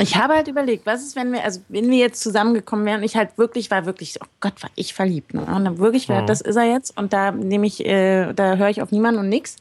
[0.00, 3.04] Ich habe halt überlegt, was ist, wenn wir, also wenn wir jetzt zusammengekommen wären und
[3.04, 5.34] ich halt wirklich war, wirklich, oh Gott, war ich verliebt.
[5.34, 5.42] Ne?
[5.42, 6.26] Und dann wirklich, mhm.
[6.26, 9.28] das ist er jetzt und da nehme ich, äh, da höre ich auf niemanden und
[9.28, 9.56] nix.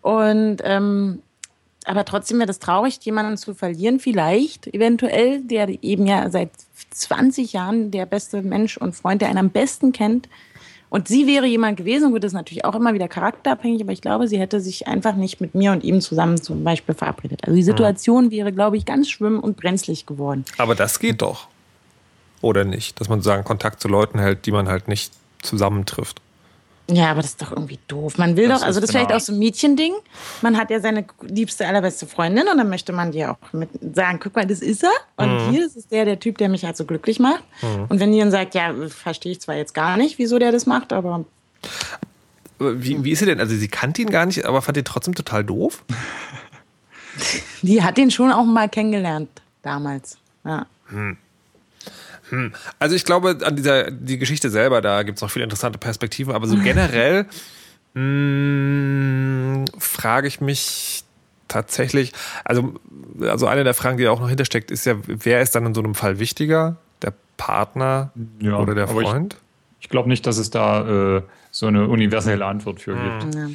[0.00, 1.22] Und ähm,
[1.84, 6.50] aber trotzdem wäre das traurig, jemanden zu verlieren, vielleicht, eventuell, der eben ja seit
[6.90, 10.28] 20 Jahren der beste Mensch und Freund, der einen am besten kennt,
[10.92, 14.02] und sie wäre jemand gewesen, gut, das ist natürlich auch immer wieder charakterabhängig, aber ich
[14.02, 17.40] glaube, sie hätte sich einfach nicht mit mir und ihm zusammen zum Beispiel verabredet.
[17.44, 18.30] Also die Situation mhm.
[18.30, 20.44] wäre, glaube ich, ganz schwimm und brenzlig geworden.
[20.58, 21.48] Aber das geht doch.
[22.42, 23.00] Oder nicht?
[23.00, 26.20] Dass man sozusagen Kontakt zu Leuten hält, die man halt nicht zusammentrifft.
[26.94, 28.18] Ja, aber das ist doch irgendwie doof.
[28.18, 29.06] Man will das doch, also das ist genau.
[29.06, 29.94] vielleicht auch so ein Mädchending.
[30.42, 34.18] Man hat ja seine liebste, allerbeste Freundin und dann möchte man dir auch mit sagen,
[34.22, 34.90] guck mal, das ist er.
[35.16, 35.50] Und mhm.
[35.50, 37.42] hier, das ist der, der Typ, der mich halt so glücklich macht.
[37.62, 37.86] Mhm.
[37.88, 40.66] Und wenn die dann sagt, ja, verstehe ich zwar jetzt gar nicht, wieso der das
[40.66, 41.24] macht, aber.
[42.58, 43.40] Wie, wie ist sie denn?
[43.40, 45.84] Also sie kannte ihn gar nicht, aber fand ihn trotzdem total doof?
[47.62, 49.30] die hat ihn schon auch mal kennengelernt
[49.62, 50.18] damals.
[50.44, 50.66] Ja.
[50.88, 51.16] Hm.
[52.32, 52.52] Hm.
[52.78, 56.34] Also ich glaube, an dieser die Geschichte selber, da gibt es noch viele interessante Perspektiven,
[56.34, 57.26] aber so generell
[57.94, 61.04] hm, frage ich mich
[61.48, 62.14] tatsächlich,
[62.44, 62.72] also,
[63.20, 65.82] also eine der Fragen, die auch noch hintersteckt, ist ja, wer ist dann in so
[65.82, 66.76] einem Fall wichtiger?
[67.02, 69.36] Der Partner ja, oder der Freund?
[69.78, 73.34] Ich, ich glaube nicht, dass es da äh, so eine universelle Antwort für gibt.
[73.34, 73.48] Ja.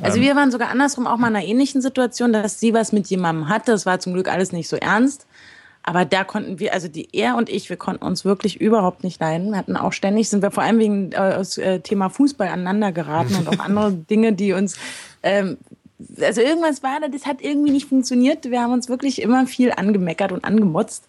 [0.00, 2.92] Also ähm, wir waren sogar andersrum auch mal in einer ähnlichen Situation, dass sie was
[2.92, 3.72] mit jemandem hatte.
[3.72, 5.26] Das war zum Glück alles nicht so ernst.
[5.82, 9.20] Aber da konnten wir, also die er und ich, wir konnten uns wirklich überhaupt nicht
[9.20, 9.50] leiden.
[9.50, 12.92] Wir hatten auch ständig, sind wir vor allem wegen äh, das äh, Thema Fußball aneinander
[12.92, 14.76] geraten und auch andere Dinge, die uns
[15.22, 15.58] ähm,
[16.20, 18.50] also irgendwas war da, das hat irgendwie nicht funktioniert.
[18.50, 21.04] Wir haben uns wirklich immer viel angemeckert und angemotzt.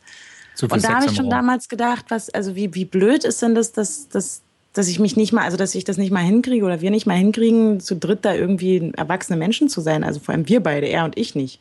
[0.61, 3.71] Und da habe ich schon damals gedacht, was, also wie, wie blöd ist denn das,
[3.71, 4.41] dass, dass,
[4.73, 7.07] dass ich mich nicht mal, also dass ich das nicht mal hinkriege oder wir nicht
[7.07, 10.03] mal hinkriegen, zu dritt da irgendwie erwachsene Menschen zu sein.
[10.03, 11.59] Also vor allem wir beide, er und ich nicht.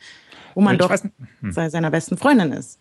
[0.53, 1.51] Wo man ich doch hm.
[1.51, 2.77] seiner besten Freundin ist.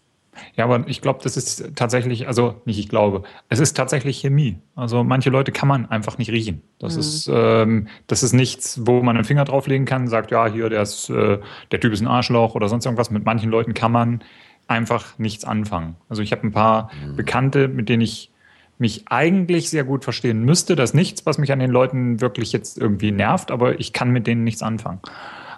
[0.57, 4.59] Ja, aber ich glaube, das ist tatsächlich, also nicht ich glaube, es ist tatsächlich Chemie.
[4.75, 6.63] Also manche Leute kann man einfach nicht riechen.
[6.79, 7.01] Das mhm.
[7.01, 10.83] ist ähm, das ist nichts, wo man einen Finger drauflegen kann, sagt, ja, hier, der
[10.83, 11.39] ist, äh,
[11.71, 13.11] der Typ ist ein Arschloch oder sonst irgendwas.
[13.11, 14.23] Mit manchen Leuten kann man
[14.69, 15.97] einfach nichts anfangen.
[16.09, 17.17] Also ich habe ein paar mhm.
[17.17, 18.31] Bekannte, mit denen ich
[18.79, 20.77] mich eigentlich sehr gut verstehen müsste.
[20.77, 24.11] Das ist nichts, was mich an den Leuten wirklich jetzt irgendwie nervt, aber ich kann
[24.11, 25.01] mit denen nichts anfangen.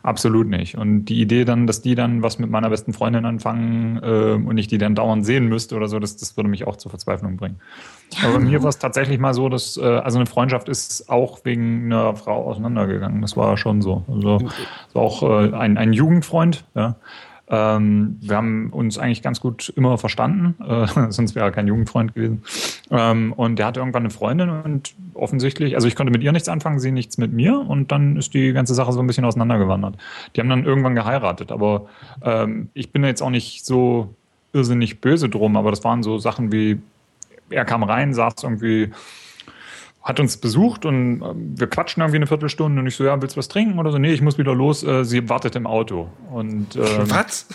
[0.05, 0.77] Absolut nicht.
[0.77, 4.59] Und die Idee dann, dass die dann was mit meiner besten Freundin anfangen äh, und
[4.59, 7.39] ich die dann dauernd sehen müsste oder so, das, das würde mich auch zur Verzweiflung
[7.39, 7.59] bringen.
[8.13, 8.29] Ja.
[8.29, 11.39] Aber bei mir war es tatsächlich mal so, dass, äh, also eine Freundschaft ist auch
[11.45, 13.23] wegen einer Frau auseinandergegangen.
[13.23, 14.05] Das war schon so.
[14.07, 14.41] Also
[14.93, 16.97] auch äh, ein, ein Jugendfreund, ja.
[17.55, 22.15] Ähm, wir haben uns eigentlich ganz gut immer verstanden, äh, sonst wäre er kein Jugendfreund
[22.15, 22.43] gewesen.
[22.91, 26.49] Ähm, und der hatte irgendwann eine Freundin und offensichtlich, also ich konnte mit ihr nichts
[26.49, 29.97] anfangen, sie nichts mit mir und dann ist die ganze Sache so ein bisschen auseinandergewandert.
[30.35, 31.87] Die haben dann irgendwann geheiratet, aber
[32.23, 34.15] ähm, ich bin jetzt auch nicht so
[34.53, 36.81] irrsinnig böse drum, aber das waren so Sachen wie,
[37.51, 38.91] er kam rein, saß irgendwie
[40.05, 43.37] hat uns besucht und ähm, wir quatschen irgendwie eine Viertelstunde und ich so, ja, willst
[43.37, 43.99] du was trinken oder so?
[43.99, 46.09] Nee, ich muss wieder los, äh, sie wartet im Auto.
[46.31, 47.47] Und, ähm, was?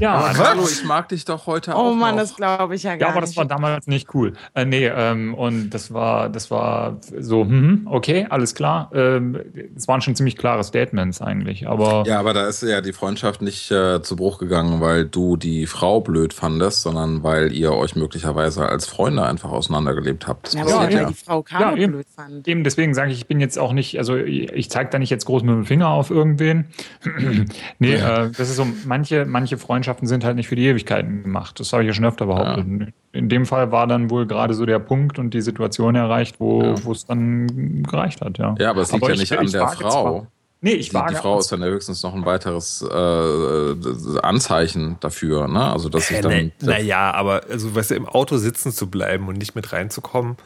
[0.00, 1.90] Ja, aber hallo, ich mag dich doch heute oh auch.
[1.90, 2.22] Oh Mann, noch.
[2.22, 3.02] das glaube ich ja gar nicht.
[3.02, 3.36] Ja, aber das nicht.
[3.38, 4.32] war damals nicht cool.
[4.54, 8.90] Äh, nee, ähm, und das war, das war so, hm, okay, alles klar.
[8.94, 9.40] Ähm,
[9.76, 12.04] es waren schon ziemlich klare Statements eigentlich, aber.
[12.06, 15.66] Ja, aber da ist ja die Freundschaft nicht äh, zu Bruch gegangen, weil du die
[15.66, 20.46] Frau blöd fandest, sondern weil ihr euch möglicherweise als Freunde einfach auseinandergelebt habt.
[20.46, 21.04] Das ja, aber ja.
[21.04, 22.46] die Frau Caro ja, blöd fand.
[22.48, 25.24] Eben deswegen sage ich, ich bin jetzt auch nicht, also ich zeige da nicht jetzt
[25.24, 26.66] groß mit dem Finger auf irgendwen.
[27.78, 31.58] nee, äh, das ist so, manche, manche Freundschaften sind halt nicht für die Ewigkeiten gemacht.
[31.60, 32.66] Das habe ich ja schon öfter behauptet.
[32.66, 32.86] Ja.
[33.12, 36.62] In dem Fall war dann wohl gerade so der Punkt und die Situation erreicht, wo
[36.62, 36.74] ja.
[36.90, 38.38] es dann gereicht hat.
[38.38, 40.26] Ja, ja aber es liegt aber ja nicht an der Frau.
[40.64, 45.48] Nee, ich die, die Frau ist dann ja höchstens noch ein weiteres äh, Anzeichen dafür,
[45.48, 45.72] ne?
[45.72, 46.52] Also dass ich dann.
[46.60, 50.36] Naja, na aber also weißt du, im Auto sitzen zu bleiben und nicht mit reinzukommen,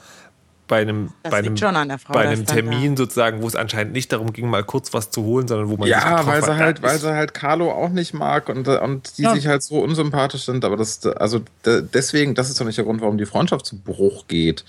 [0.69, 3.55] bei einem, Das bei einem, schon an der Frau, bei einem Termin sozusagen, wo es
[3.55, 6.27] anscheinend nicht darum ging, mal kurz was zu holen, sondern wo man sich Ja, getroffen
[6.27, 6.57] weil sie hat.
[6.59, 9.35] halt, weil sie halt Carlo auch nicht mag und, und die Ja.
[9.35, 10.65] sich halt so unsympathisch sind.
[10.65, 13.79] Aber das, also de- deswegen, das ist doch nicht der Grund, warum die Freundschaft zu
[13.79, 14.65] Bruch geht.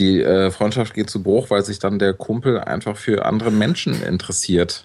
[0.00, 4.02] Die äh, Freundschaft geht zu Bruch, weil sich dann der Kumpel einfach für andere Menschen
[4.02, 4.84] interessiert.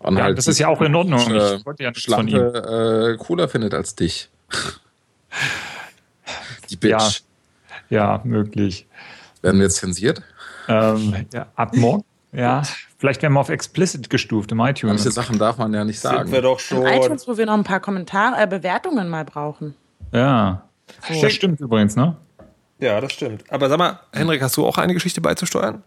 [0.00, 1.20] Und Ja, das ist ja auch in Ordnung.
[1.20, 2.36] Ich wollte ja nichts von ihm.
[2.36, 4.28] Schlampe äh, cooler findet als dich.
[6.70, 7.22] Die Bitch.
[7.90, 8.86] Ja, möglich.
[9.44, 10.22] Werden wir jetzt zensiert?
[10.68, 12.02] Ähm, ja, ab morgen.
[12.32, 12.62] Ja,
[12.96, 15.04] vielleicht werden wir auf explicit gestuft im Manche iTunes.
[15.04, 16.32] Sachen darf man ja nicht sind sagen.
[16.32, 16.86] wir doch Im schon.
[16.86, 19.74] iTunes, wo wir noch ein paar Kommentare, äh, Bewertungen mal brauchen.
[20.12, 20.62] Ja.
[21.08, 22.16] Das stimmt übrigens, ne?
[22.80, 23.44] Ja, das stimmt.
[23.50, 25.82] Aber sag mal, Henrik, hast du auch eine Geschichte beizusteuern?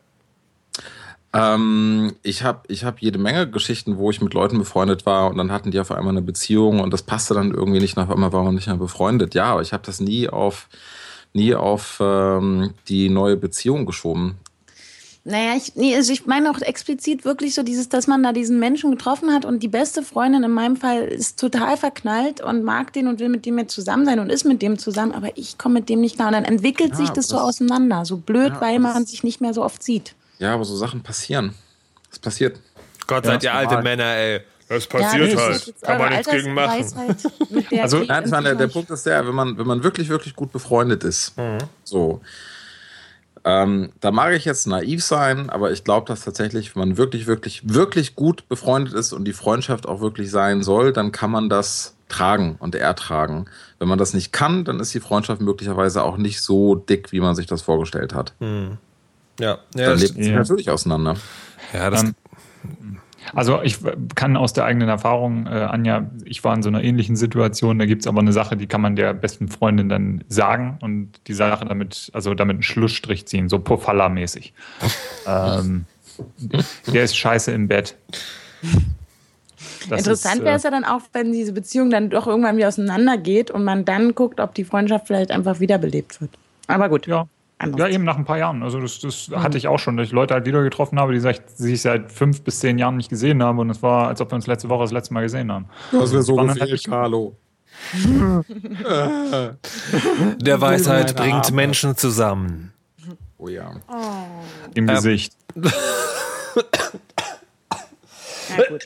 [1.33, 5.37] Ähm, ich habe ich hab jede Menge Geschichten, wo ich mit Leuten befreundet war und
[5.37, 7.97] dann hatten die auf einmal eine Beziehung und das passte dann irgendwie nicht.
[7.97, 9.33] Auf einmal waren wir nicht mehr befreundet.
[9.33, 10.69] Ja, aber ich habe das nie auf,
[11.37, 14.35] nie auf ähm, die neue Beziehung geschoben.
[15.23, 18.59] Naja, ich, nee, also ich meine auch explizit wirklich so dieses, dass man da diesen
[18.59, 22.93] Menschen getroffen hat und die beste Freundin in meinem Fall ist total verknallt und mag
[22.93, 25.57] den und will mit dem jetzt zusammen sein und ist mit dem zusammen, aber ich
[25.57, 26.27] komme mit dem nicht klar.
[26.29, 29.23] Und dann entwickelt Ja, sich das so das- auseinander, so blöd, Ja, weil man sich
[29.25, 30.15] nicht mehr so oft sieht.
[30.39, 31.53] Ja, aber so Sachen passieren.
[32.09, 32.61] Das passiert.
[33.05, 33.81] Gott, Ja, seid ihr alte.
[33.81, 34.39] Männer, ey.
[34.69, 35.55] Das Ja, passiert das halt.
[35.55, 36.69] ist jetzt Kann man nichts gegen machen.
[36.71, 39.83] Altersweisheit, mit der Also- Nein, ich meine, der, Punkt ist der, wenn man, wenn man
[39.83, 41.59] wirklich, wirklich gut befreundet ist, Mhm.
[41.83, 42.21] so,
[43.45, 47.27] ähm, da mag ich jetzt naiv sein, aber ich glaube, dass tatsächlich, wenn man wirklich,
[47.27, 51.47] wirklich, wirklich gut befreundet ist und die Freundschaft auch wirklich sein soll, dann kann man
[51.47, 53.45] das tragen und ertragen.
[53.79, 57.21] Wenn man das nicht kann, dann ist die Freundschaft möglicherweise auch nicht so dick, wie
[57.21, 58.33] man sich das vorgestellt hat.
[58.39, 58.47] Ja,
[59.39, 60.33] ja, Dann das, lebt es ja.
[60.35, 61.15] natürlich auseinander.
[61.73, 62.15] ja, das Ähm,
[63.33, 63.79] Also ich
[64.15, 67.85] kann aus der eigenen Erfahrung, äh, Anja, ich war in so einer ähnlichen Situation, da
[67.85, 71.33] gibt es aber eine Sache, die kann man der besten Freundin dann sagen und die
[71.33, 74.53] Sache damit, also damit einen Schlussstrich ziehen, so Pofalla-mäßig.
[75.27, 75.85] ähm,
[76.87, 77.95] der ist scheiße im Bett.
[79.89, 82.67] Das Interessant wäre äh, es ja dann auch, wenn diese Beziehung dann doch irgendwann wieder
[82.67, 86.31] auseinandergeht und man dann guckt, ob die Freundschaft vielleicht einfach wiederbelebt wird.
[86.67, 87.07] Aber gut.
[87.07, 87.27] Ja.
[87.59, 88.61] Anderes Ja, eben nach ein paar Jahren.
[88.63, 91.19] Also das, das hatte ich auch schon, dass ich Leute halt wieder getroffen habe, die
[91.19, 94.35] sich seit fünf bis zehn Jahren nicht gesehen haben und es war, als ob wir
[94.35, 95.65] uns letzte Woche das letzte Mal gesehen haben.
[95.91, 97.35] Das wäre so gefehlt, Carlo.
[100.37, 101.55] der Weisheit bringt Arme.
[101.55, 102.73] Menschen zusammen.
[103.37, 103.71] Oh ja.
[104.73, 105.33] Im Ähm, Gesicht.
[108.57, 108.81] Ja, gut.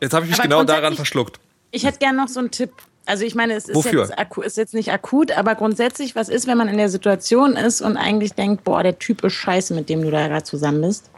[0.00, 1.38] Jetzt habe ich mich Aber genau daran verschluckt.
[1.70, 2.72] Ich hätte gerne noch so einen Tipp.
[3.06, 6.56] Also ich meine, es ist jetzt, ist jetzt nicht akut, aber grundsätzlich, was ist, wenn
[6.56, 10.02] man in der Situation ist und eigentlich denkt, boah, der Typ ist scheiße, mit dem
[10.02, 11.10] du da gerade zusammen bist?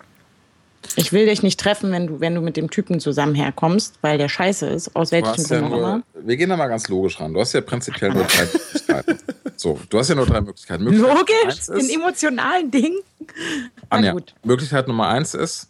[0.95, 4.19] Ich will dich nicht treffen, wenn du, wenn du mit dem Typen zusammen herkommst, weil
[4.19, 6.03] der scheiße ist, aus ja Gründen auch immer.
[6.15, 7.35] wir gehen da mal ganz logisch ran.
[7.35, 9.19] Du hast ja prinzipiell nur drei Möglichkeiten.
[9.57, 10.85] So, du hast ja nur drei Möglichkeiten.
[10.85, 12.99] Möglichkeit Logisch, eins in ist, emotionalen Dingen.
[13.89, 14.35] Anja, gut.
[14.45, 15.69] Möglichkeit Nummer eins ist,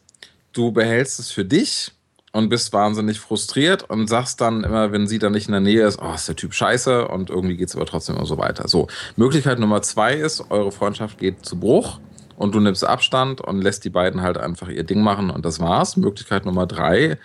[0.52, 1.92] du behältst es für dich
[2.36, 5.86] und bist wahnsinnig frustriert und sagst dann immer, wenn sie dann nicht in der Nähe
[5.86, 8.68] ist, oh, ist der Typ scheiße und irgendwie geht es aber trotzdem immer so weiter.
[8.68, 11.98] So, Möglichkeit Nummer zwei ist, eure Freundschaft geht zu Bruch
[12.36, 15.60] und du nimmst Abstand und lässt die beiden halt einfach ihr Ding machen und das
[15.60, 15.96] war's.
[15.96, 17.16] Möglichkeit Nummer drei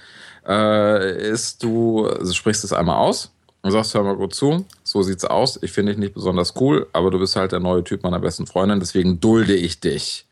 [0.48, 3.34] äh, ist, du also sprichst es einmal aus
[3.64, 6.88] und sagst, hör mal gut zu, so sieht's aus, ich finde dich nicht besonders cool,
[6.94, 10.26] aber du bist halt der neue Typ meiner besten Freundin, deswegen dulde ich dich.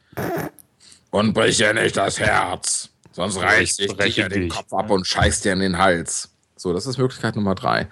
[1.12, 4.54] Und brich dir nicht das Herz, sonst reiß ich breche dir den dich.
[4.54, 6.30] Kopf ab und scheiß dir in den Hals.
[6.56, 7.88] So, das ist Möglichkeit Nummer drei.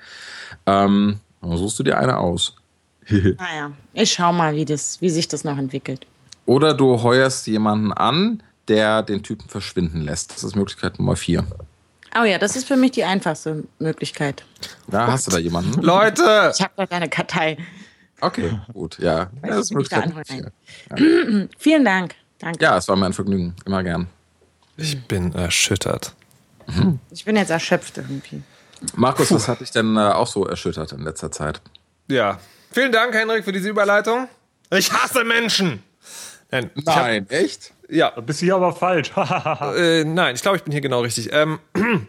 [0.65, 2.55] Ähm, dann suchst du dir eine aus.
[3.09, 6.05] Naja, ich schau mal, wie, das, wie sich das noch entwickelt.
[6.45, 10.31] Oder du heuerst jemanden an, der den Typen verschwinden lässt.
[10.31, 11.45] Das ist Möglichkeit Nummer vier.
[12.19, 14.43] Oh ja, das ist für mich die einfachste Möglichkeit.
[14.87, 15.81] Da hast du da jemanden?
[15.81, 16.51] Leute!
[16.53, 17.57] Ich habe da keine Kartei.
[18.19, 19.29] Okay, gut, ja.
[19.41, 20.51] Das ist da Möglichkeit Nummer anholen
[20.97, 21.49] vier.
[21.57, 22.15] Vielen Dank.
[22.39, 22.63] Danke.
[22.63, 23.55] Ja, es war mir ein Vergnügen.
[23.65, 24.07] Immer gern.
[24.77, 26.13] Ich bin erschüttert.
[27.11, 28.43] Ich bin jetzt erschöpft irgendwie.
[28.95, 31.61] Markus, was hat dich denn äh, auch so erschüttert in letzter Zeit?
[32.07, 32.39] Ja.
[32.71, 34.27] Vielen Dank, Henrik, für diese Überleitung.
[34.69, 35.81] Ich hasse Menschen!
[36.51, 37.73] Nein, ich hab, echt?
[37.89, 39.11] ja, Da bist du hier aber falsch.
[39.75, 41.29] äh, nein, ich glaube, ich bin hier genau richtig.
[41.33, 41.59] Ähm,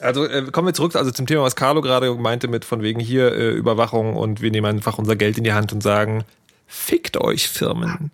[0.00, 3.00] also äh, kommen wir zurück also zum Thema, was Carlo gerade meinte mit von wegen
[3.00, 6.24] hier äh, Überwachung und wir nehmen einfach unser Geld in die Hand und sagen,
[6.72, 8.10] fickt euch Firmen.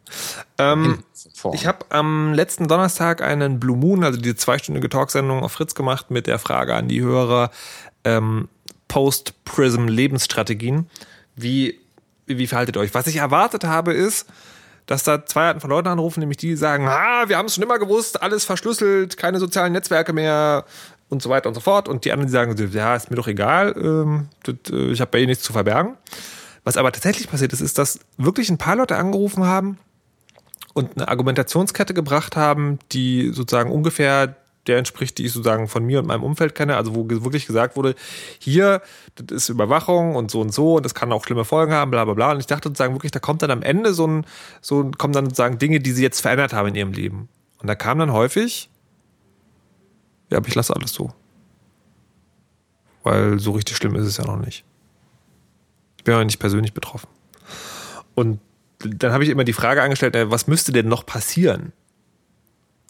[0.59, 1.04] Ähm,
[1.52, 6.11] ich habe am letzten Donnerstag einen Blue Moon, also die zweistündige Talksendung auf Fritz gemacht
[6.11, 7.52] mit der Frage an die Hörer
[8.02, 8.48] ähm,
[8.88, 10.90] Post-Prism Lebensstrategien.
[11.36, 11.78] Wie,
[12.26, 12.94] wie verhaltet ihr euch?
[12.94, 14.26] Was ich erwartet habe ist,
[14.86, 17.54] dass da zwei Arten von Leuten anrufen, nämlich die, die sagen, ah, wir haben es
[17.54, 20.64] schon immer gewusst, alles verschlüsselt, keine sozialen Netzwerke mehr
[21.09, 21.88] und so weiter und so fort.
[21.88, 25.12] Und die anderen, die sagen, ja, ist mir doch egal, ähm, das, äh, ich habe
[25.12, 25.96] bei ihr nichts zu verbergen.
[26.68, 29.78] Was aber tatsächlich passiert ist, ist, dass wirklich ein paar Leute angerufen haben
[30.74, 36.00] und eine Argumentationskette gebracht haben, die sozusagen ungefähr der entspricht, die ich sozusagen von mir
[36.00, 37.94] und meinem Umfeld kenne, also wo wirklich gesagt wurde,
[38.38, 38.82] hier,
[39.14, 42.04] das ist Überwachung und so und so und das kann auch schlimme Folgen haben, bla
[42.04, 42.32] bla bla.
[42.32, 44.26] Und ich dachte sozusagen wirklich, da kommt dann am Ende so ein,
[44.60, 47.30] so kommen dann sozusagen Dinge, die sie jetzt verändert haben in ihrem Leben.
[47.62, 48.68] Und da kam dann häufig,
[50.28, 51.14] ja, aber ich lasse alles so.
[53.04, 54.66] Weil so richtig schlimm ist es ja noch nicht.
[55.99, 57.09] Ich bin ja nicht persönlich betroffen.
[58.14, 58.40] Und
[58.78, 61.72] dann habe ich immer die Frage angestellt, was müsste denn noch passieren?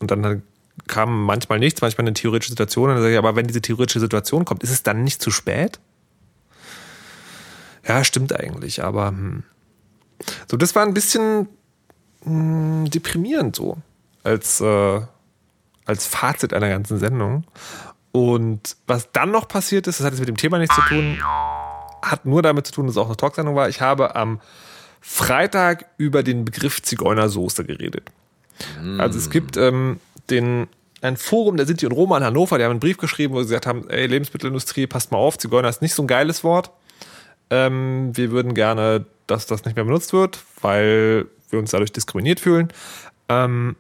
[0.01, 0.43] Und dann
[0.87, 2.89] kam manchmal nichts, manchmal eine theoretische Situation.
[2.89, 5.31] Und dann sage ich, aber wenn diese theoretische Situation kommt, ist es dann nicht zu
[5.31, 5.81] spät?
[7.87, 9.45] Ja, stimmt eigentlich, aber hm.
[10.51, 11.49] so, das war ein bisschen
[12.23, 13.79] hm, deprimierend so
[14.23, 15.01] als, äh,
[15.87, 17.45] als Fazit einer ganzen Sendung.
[18.13, 21.19] Und was dann noch passiert ist, das hat jetzt mit dem Thema nichts zu tun,
[22.03, 23.69] hat nur damit zu tun, dass es auch eine Talksendung war.
[23.69, 24.41] Ich habe am
[25.01, 28.11] Freitag über den Begriff Zigeunersoße geredet.
[28.99, 30.67] Also es gibt ähm, den,
[31.01, 33.47] ein Forum der Sinti und Roma in Hannover, die haben einen Brief geschrieben, wo sie
[33.47, 36.71] gesagt haben, ey, Lebensmittelindustrie, passt mal auf, Zigeuner ist nicht so ein geiles Wort.
[37.51, 42.41] Ähm, wir würden gerne, dass das nicht mehr benutzt wird, weil wir uns dadurch diskriminiert
[42.41, 42.69] fühlen.
[43.29, 43.77] Ähm,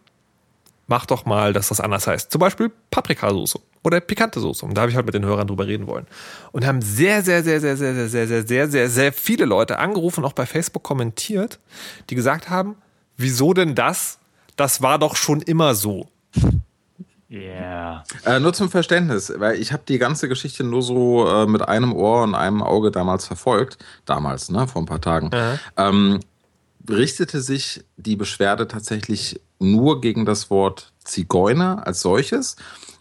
[0.89, 2.32] mach doch mal, dass das anders heißt.
[2.32, 4.66] Zum Beispiel Paprikasauce oder pikante Soße.
[4.66, 6.07] Und da habe ich halt mit den Hörern drüber reden wollen.
[6.51, 9.78] Und haben sehr, sehr, sehr, sehr, sehr, sehr, sehr, sehr, sehr, sehr, sehr viele Leute
[9.78, 11.61] angerufen, auch bei Facebook kommentiert,
[12.11, 12.76] die gesagt haben,
[13.16, 14.18] wieso denn das?
[14.57, 16.09] Das war doch schon immer so.
[17.30, 18.05] Yeah.
[18.24, 21.93] Äh, nur zum Verständnis, weil ich habe die ganze Geschichte nur so äh, mit einem
[21.93, 23.76] Ohr und einem Auge damals verfolgt.
[24.07, 25.30] Damals, ne, vor ein paar Tagen.
[25.76, 26.20] Ähm,
[26.89, 32.56] richtete sich die Beschwerde tatsächlich nur gegen das Wort Zigeuner als solches?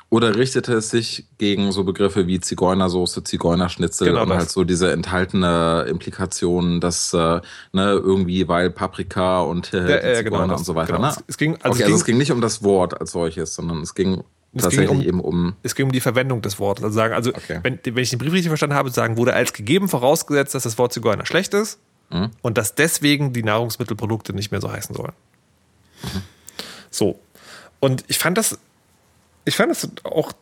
[0.10, 4.38] Oder richtete es sich gegen so Begriffe wie Zigeunersoße, Zigeunerschnitzel genau und das.
[4.38, 7.42] halt so diese enthaltene Implikation, dass äh,
[7.74, 10.96] ne, irgendwie, weil Paprika und äh, ja, ja, genau, und so weiter.
[10.96, 11.10] Genau.
[11.10, 11.16] Ne?
[11.28, 13.56] Es ging, also, okay, es, ging, also es ging nicht um das Wort als solches,
[13.56, 15.56] sondern es ging es tatsächlich ging um, eben um.
[15.64, 16.86] Es ging um die Verwendung des Wortes.
[16.86, 17.60] Also, sagen, also okay.
[17.64, 20.78] wenn, wenn ich den Brief richtig verstanden habe, sagen, wurde als gegeben vorausgesetzt, dass das
[20.78, 21.80] Wort Zigeuner schlecht ist
[22.12, 22.32] mhm.
[22.42, 25.14] und dass deswegen die Nahrungsmittelprodukte nicht mehr so heißen sollen.
[26.04, 26.22] Mhm.
[26.90, 27.20] So.
[27.80, 28.58] Und ich fand das
[29.48, 30.34] ich fand das auch,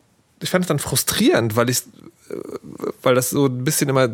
[0.41, 1.84] ich fand es dann frustrierend, weil ich,
[3.04, 4.10] weil das so ein bisschen immer,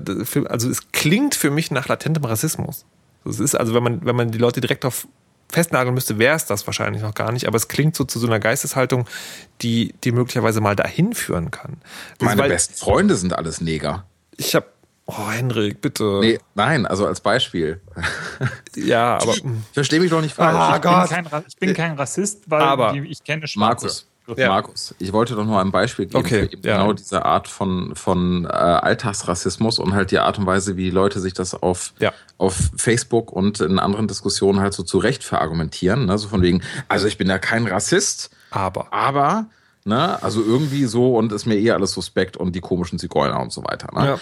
[0.49, 2.85] also es klingt für mich nach latentem Rassismus.
[3.25, 5.07] Es ist also, wenn man, wenn man die Leute direkt auf
[5.49, 8.27] festnageln müsste, wäre es das wahrscheinlich noch gar nicht, aber es klingt so zu so
[8.27, 9.05] einer Geisteshaltung,
[9.61, 11.77] die, die möglicherweise mal dahin führen kann.
[12.19, 14.05] Das Meine weil, besten Freunde sind alles Neger.
[14.37, 14.67] Ich habe
[15.17, 16.19] Oh, Henrik, bitte.
[16.21, 17.81] Nee, nein, also als Beispiel.
[18.73, 19.33] Ja, aber.
[19.73, 20.55] Verstehe mich doch nicht falsch.
[20.55, 23.87] Ah, ich, bin kein, ich, bin kein, Rassist, weil aber, ich kenne Schwarze.
[23.87, 24.07] Markus,
[24.37, 24.47] ja.
[24.47, 26.77] Markus, ich wollte doch nur ein Beispiel geben okay, für ja.
[26.77, 31.19] genau diese Art von, von äh, Alltagsrassismus und halt die Art und Weise, wie Leute
[31.19, 32.13] sich das auf, ja.
[32.37, 36.05] auf Facebook und in anderen Diskussionen halt so zurecht verargumentieren.
[36.05, 36.17] Ne?
[36.17, 39.47] So von wegen, also ich bin ja kein Rassist, aber, aber
[39.83, 40.21] ne?
[40.23, 43.63] also irgendwie so und ist mir eher alles suspekt und die komischen Zigeuner und so
[43.63, 43.89] weiter.
[43.93, 44.19] Ne?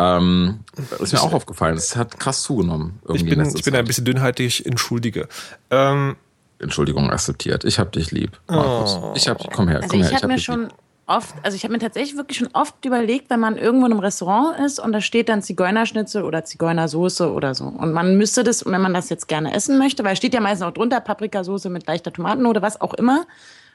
[0.00, 1.76] Ähm, das ist mir auch aufgefallen.
[1.76, 3.00] Es hat krass zugenommen.
[3.12, 5.28] ich bin, ich bin ein bisschen dünnhäutig, entschuldige.
[5.70, 6.16] Ähm,
[6.58, 7.64] Entschuldigung akzeptiert.
[7.64, 8.98] Ich hab dich lieb, Markus.
[9.00, 9.12] Oh.
[9.14, 10.10] Ich hab, komm her, also komm her.
[10.10, 10.74] Ich, ich habe mir schon lieb.
[11.06, 14.00] oft, also ich habe mir tatsächlich wirklich schon oft überlegt, wenn man irgendwo in einem
[14.00, 17.64] Restaurant ist und da steht dann Zigeunerschnitzel oder Zigeunersoße oder so.
[17.64, 20.40] Und man müsste das, wenn man das jetzt gerne essen möchte, weil es steht ja
[20.40, 23.26] meistens auch drunter Paprikasauce mit leichter Tomatennote, was auch immer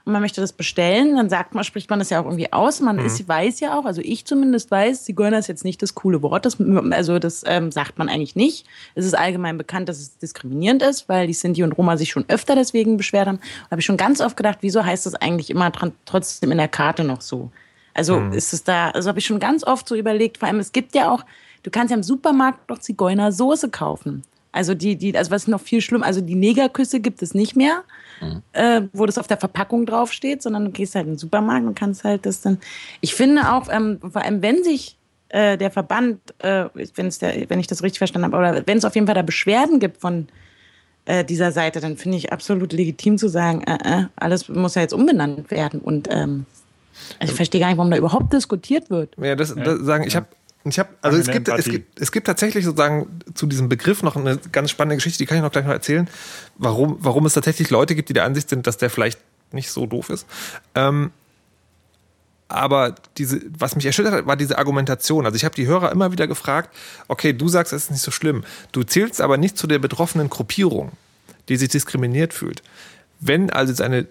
[0.06, 2.80] und man möchte das bestellen, dann sagt man, spricht man das ja auch irgendwie aus.
[2.80, 3.06] Man mhm.
[3.06, 6.46] ist, weiß ja auch, also ich zumindest weiß, Zigeuner ist jetzt nicht das coole Wort.
[6.46, 6.58] Das,
[6.92, 8.68] also das ähm, sagt man eigentlich nicht.
[8.94, 12.26] Es ist allgemein bekannt, dass es diskriminierend ist, weil die Sinti und Roma sich schon
[12.28, 13.40] öfter deswegen beschwert haben.
[13.64, 15.72] Da habe ich schon ganz oft gedacht, wieso heißt das eigentlich immer
[16.06, 17.50] trotzdem in der Karte noch so?
[17.96, 18.34] Also mhm.
[18.34, 20.94] ist es da, also habe ich schon ganz oft so überlegt, vor allem es gibt
[20.94, 21.26] ja auch,
[21.64, 24.22] du kannst ja im Supermarkt noch Zigeunersoße kaufen.
[24.56, 27.84] Also die, die, also was noch viel schlimm, also die Negerküsse gibt es nicht mehr,
[28.22, 28.42] mhm.
[28.54, 31.78] äh, wo das auf der Verpackung draufsteht, sondern du gehst halt in den Supermarkt und
[31.78, 32.60] kannst halt das dann.
[33.02, 34.98] Ich finde auch, ähm, vor allem wenn sich
[35.28, 38.86] äh, der Verband, äh, wenn's der, wenn ich das richtig verstanden habe, oder wenn es
[38.86, 40.30] auf jeden Fall da Beschwerden gibt von
[41.04, 44.84] äh, dieser Seite, dann finde ich absolut legitim zu sagen, äh, äh, alles muss ja
[44.84, 46.46] jetzt umbenannt werden und ähm,
[47.20, 49.18] ich verstehe gar nicht, warum da überhaupt diskutiert wird.
[49.18, 50.28] Ja, das, das sagen, ich habe
[50.66, 54.16] ich habe, also es gibt, es gibt, es gibt tatsächlich sozusagen zu diesem Begriff noch
[54.16, 56.10] eine ganz spannende Geschichte, die kann ich noch gleich noch erzählen,
[56.58, 59.20] warum, warum es tatsächlich Leute gibt, die der Ansicht sind, dass der vielleicht
[59.52, 60.26] nicht so doof ist.
[60.74, 61.12] Ähm,
[62.48, 65.26] aber diese, was mich erschüttert hat, war diese Argumentation.
[65.26, 66.76] Also ich habe die Hörer immer wieder gefragt,
[67.08, 68.44] okay, du sagst, es ist nicht so schlimm.
[68.72, 70.92] Du zählst aber nicht zu der betroffenen Gruppierung,
[71.50, 72.62] die sich diskriminiert fühlt.
[73.20, 74.08] Wenn also jetzt eine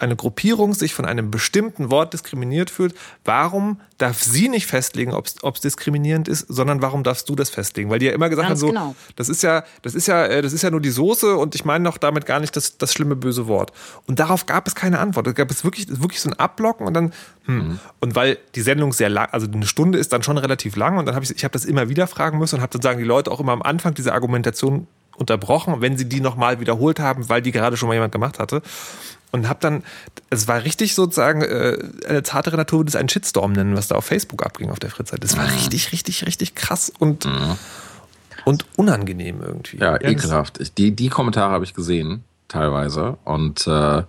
[0.00, 2.94] eine Gruppierung sich von einem bestimmten Wort diskriminiert fühlt,
[3.24, 7.90] warum darf sie nicht festlegen, ob es diskriminierend ist, sondern warum darfst du das festlegen?
[7.90, 8.94] Weil die ja immer gesagt Ganz haben, so, genau.
[9.16, 11.64] das ist ja, das ist ja, äh, das ist ja nur die Soße und ich
[11.64, 13.72] meine noch damit gar nicht das, das schlimme böse Wort.
[14.06, 15.26] Und darauf gab es keine Antwort.
[15.26, 17.12] Es gab es wirklich, wirklich so ein Abblocken und dann,
[17.44, 17.56] hm.
[17.56, 17.80] Mhm.
[18.00, 21.06] Und weil die Sendung sehr lang, also eine Stunde ist dann schon relativ lang und
[21.06, 23.04] dann habe ich, ich habe das immer wieder fragen müssen und habe dann sagen die
[23.04, 24.86] Leute auch immer am Anfang diese Argumentation
[25.20, 28.62] unterbrochen, wenn sie die nochmal wiederholt haben, weil die gerade schon mal jemand gemacht hatte.
[29.32, 29.84] Und habe dann,
[30.30, 33.94] es war richtig sozusagen äh, eine zartere Natur, würde es einen Shitstorm nennen, was da
[33.94, 35.22] auf Facebook abging auf der Fritzeit.
[35.22, 35.52] Das war mhm.
[35.52, 37.56] richtig, richtig, richtig krass und, mhm.
[38.44, 39.76] und unangenehm irgendwie.
[39.76, 40.76] Ja, ja ekelhaft.
[40.78, 43.18] Die, die Kommentare habe ich gesehen, teilweise.
[43.24, 44.02] Und äh,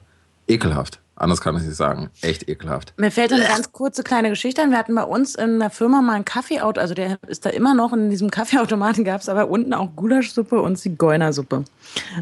[0.47, 1.00] ekelhaft.
[1.21, 2.09] Anders kann ich nicht sagen.
[2.21, 2.93] Echt ekelhaft.
[2.97, 4.71] Mir fällt eine ganz kurze kleine Geschichte an.
[4.71, 7.75] Wir hatten bei uns in der Firma mal einen Kaffeeauto, also der ist da immer
[7.75, 11.63] noch in diesem Kaffeeautomaten gab es aber unten auch Gulaschsuppe und Zigeunersuppe.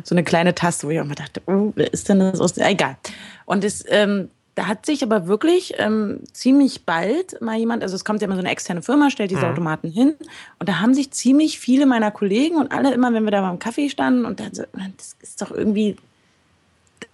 [0.03, 2.57] So eine kleine Taste, wo ich auch mal dachte, oh, wer ist denn das aus?
[2.57, 2.97] Egal.
[3.45, 8.03] Und das, ähm, da hat sich aber wirklich ähm, ziemlich bald mal jemand, also es
[8.03, 9.51] kommt ja immer so eine externe Firma, stellt diese mhm.
[9.53, 10.15] Automaten hin
[10.59, 13.59] und da haben sich ziemlich viele meiner Kollegen und alle immer, wenn wir da beim
[13.59, 14.63] Kaffee standen und dann so,
[14.97, 15.95] das ist doch irgendwie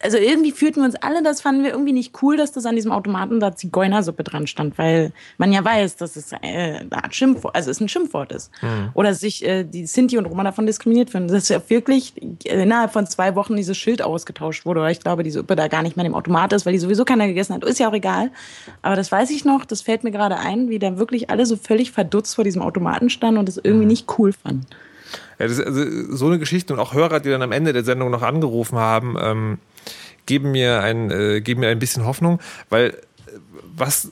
[0.06, 2.76] also irgendwie fühlten wir uns alle, das fanden wir irgendwie nicht cool, dass das an
[2.76, 7.56] diesem Automaten da Zigeunersuppe dran stand, weil man ja weiß, dass es äh, Art Schimpfwort,
[7.56, 8.51] also es ein Schimpfwort ist.
[8.62, 8.89] Mhm.
[8.93, 11.30] Oder sich äh, die Sinti und Roma davon diskriminiert finden.
[11.30, 12.14] Dass ja wirklich
[12.45, 15.82] innerhalb von zwei Wochen dieses Schild ausgetauscht wurde, weil ich glaube, die Suppe da gar
[15.82, 17.64] nicht mehr im Automat ist, weil die sowieso keiner gegessen hat.
[17.64, 18.32] Ist ja auch egal.
[18.84, 21.58] Aber das weiß ich noch, das fällt mir gerade ein, wie da wirklich alle so
[21.58, 23.89] völlig verdutzt vor diesem Automaten standen und es irgendwie mhm.
[23.89, 24.68] nicht cool fanden.
[25.39, 27.84] Ja, das ist also so eine Geschichte und auch Hörer, die dann am Ende der
[27.84, 29.58] Sendung noch angerufen haben, ähm,
[30.26, 32.93] geben mir ein, äh, geben mir ein bisschen Hoffnung, weil äh,
[33.76, 34.11] was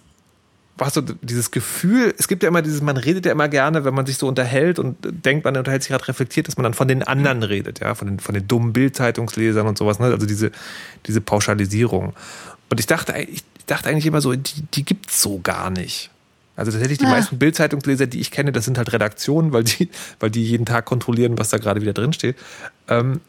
[0.77, 3.93] was so dieses Gefühl, es gibt ja immer dieses, man redet ja immer gerne, wenn
[3.93, 6.87] man sich so unterhält und denkt, man unterhält sich gerade reflektiert, dass man dann von
[6.87, 10.07] den anderen redet, ja, von den, von den dummen Bildzeitungslesern und sowas, ne?
[10.07, 10.51] also diese,
[11.05, 12.13] diese Pauschalisierung.
[12.71, 16.09] Und ich dachte, ich dachte eigentlich immer so, die, die gibt's so gar nicht.
[16.55, 17.11] Also tatsächlich die ja.
[17.11, 19.89] meisten Bildzeitungsleser, die ich kenne, das sind halt Redaktionen, weil die,
[20.19, 22.35] weil die jeden Tag kontrollieren, was da gerade wieder drin steht.
[22.87, 23.21] Ähm,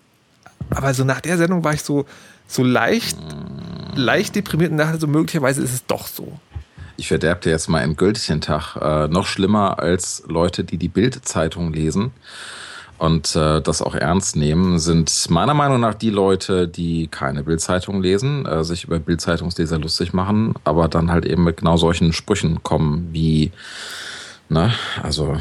[0.70, 2.07] aber so nach der Sendung war ich so,
[2.47, 3.16] so leicht,
[3.95, 6.38] leicht deprimiert und dachte so, möglicherweise ist es doch so.
[6.97, 8.76] Ich verderbe dir jetzt mal endgültig den Tag.
[8.76, 12.12] Äh, noch schlimmer als Leute, die die Bild-Zeitung lesen
[12.99, 18.01] und äh, das auch ernst nehmen, sind meiner Meinung nach die Leute, die keine Bild-Zeitung
[18.01, 22.62] lesen, äh, sich über Bild-Zeitungsleser lustig machen, aber dann halt eben mit genau solchen Sprüchen
[22.62, 23.51] kommen wie,
[24.49, 24.72] ne,
[25.03, 25.36] also.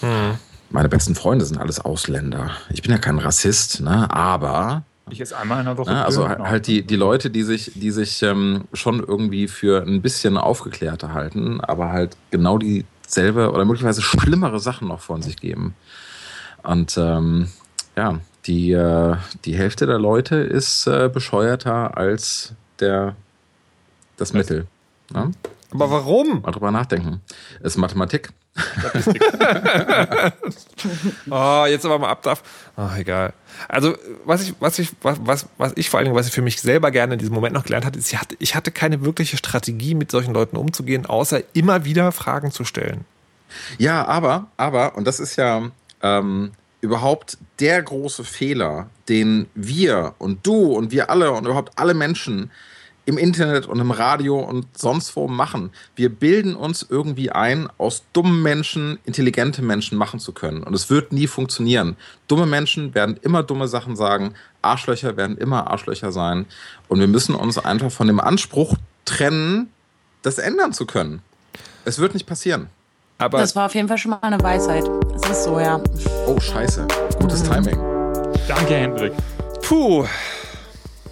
[0.00, 0.38] Hm.
[0.72, 2.52] Meine besten Freunde sind alles Ausländer.
[2.72, 4.08] Ich bin ja kein Rassist, ne?
[4.08, 5.90] aber ich jetzt einmal in der Woche.
[5.90, 9.82] Ja, also halt, halt die, die Leute, die sich, die sich ähm, schon irgendwie für
[9.82, 15.36] ein bisschen aufgeklärter halten, aber halt genau dieselbe oder möglicherweise schlimmere Sachen noch von sich
[15.36, 15.74] geben.
[16.62, 17.48] Und ähm,
[17.96, 23.16] ja, die, äh, die Hälfte der Leute ist äh, bescheuerter als der,
[24.16, 24.66] das Mittel.
[25.12, 25.30] Ne?
[25.72, 26.42] Aber warum?
[26.42, 27.20] Mal drüber nachdenken.
[27.60, 28.30] Es ist Mathematik.
[31.30, 32.42] Oh, jetzt aber mal ab darf.
[32.76, 33.32] Oh, egal.
[33.68, 36.60] Also, was ich, was ich, was, was ich vor allen Dingen, was ich für mich
[36.60, 39.36] selber gerne in diesem Moment noch gelernt hatte, ist, ich hatte, ich hatte keine wirkliche
[39.36, 43.04] Strategie, mit solchen Leuten umzugehen, außer immer wieder Fragen zu stellen.
[43.78, 45.70] Ja, aber, aber, und das ist ja
[46.02, 51.94] ähm, überhaupt der große Fehler, den wir und du und wir alle und überhaupt alle
[51.94, 52.50] Menschen
[53.10, 55.70] im Internet und im Radio und sonst wo machen.
[55.96, 60.62] Wir bilden uns irgendwie ein, aus dummen Menschen intelligente Menschen machen zu können.
[60.62, 61.96] Und es wird nie funktionieren.
[62.28, 64.34] Dumme Menschen werden immer dumme Sachen sagen.
[64.62, 66.46] Arschlöcher werden immer Arschlöcher sein.
[66.86, 69.70] Und wir müssen uns einfach von dem Anspruch trennen,
[70.22, 71.20] das ändern zu können.
[71.84, 72.68] Es wird nicht passieren.
[73.18, 74.84] Aber das war auf jeden Fall schon mal eine Weisheit.
[75.14, 75.82] Das ist so, ja.
[76.26, 76.86] Oh, scheiße.
[77.18, 77.52] Gutes mhm.
[77.52, 77.78] Timing.
[78.46, 79.12] Danke, Hendrik.
[79.62, 80.06] Puh.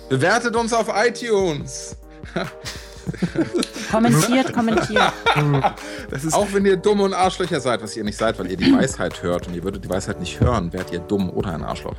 [0.08, 1.96] Bewertet uns auf iTunes.
[3.90, 5.12] kommentiert, kommentiert.
[6.32, 9.22] auch wenn ihr dumm und Arschlöcher seid, was ihr nicht seid, weil ihr die Weisheit
[9.22, 11.96] hört und ihr würdet die Weisheit nicht hören, werdet ihr dumm oder ein Arschloch.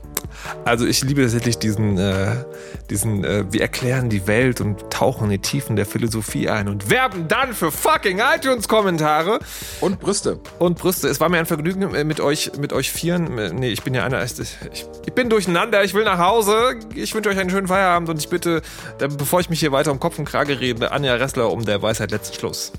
[0.65, 2.43] Also ich liebe tatsächlich diesen, äh,
[2.89, 6.89] diesen äh, wir erklären die Welt und tauchen in die Tiefen der Philosophie ein und
[6.89, 9.39] werben dann für fucking iTunes-Kommentare.
[9.81, 10.39] Und Brüste.
[10.59, 11.07] Und Brüste.
[11.07, 13.37] Es war mir ein Vergnügen äh, mit euch, mit euch vieren.
[13.37, 16.75] Äh, nee, ich bin ja einer, ich, ich bin durcheinander, ich will nach Hause.
[16.95, 18.61] Ich wünsche euch einen schönen Feierabend und ich bitte,
[18.99, 22.11] bevor ich mich hier weiter um Kopf und Krage rede, Anja Ressler um der Weisheit
[22.11, 22.73] letzten Schluss.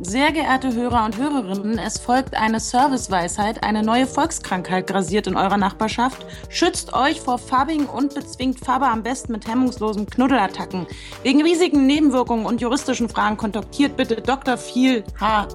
[0.00, 3.62] Sehr geehrte Hörer und Hörerinnen, es folgt eine Serviceweisheit.
[3.62, 6.26] Eine neue Volkskrankheit grasiert in eurer Nachbarschaft.
[6.48, 10.88] Schützt euch vor farbigen und bezwingt Farbe am besten mit hemmungslosen Knuddelattacken.
[11.22, 14.58] Wegen riesigen Nebenwirkungen und juristischen Fragen kontaktiert bitte Dr.
[14.58, 15.46] Viel H.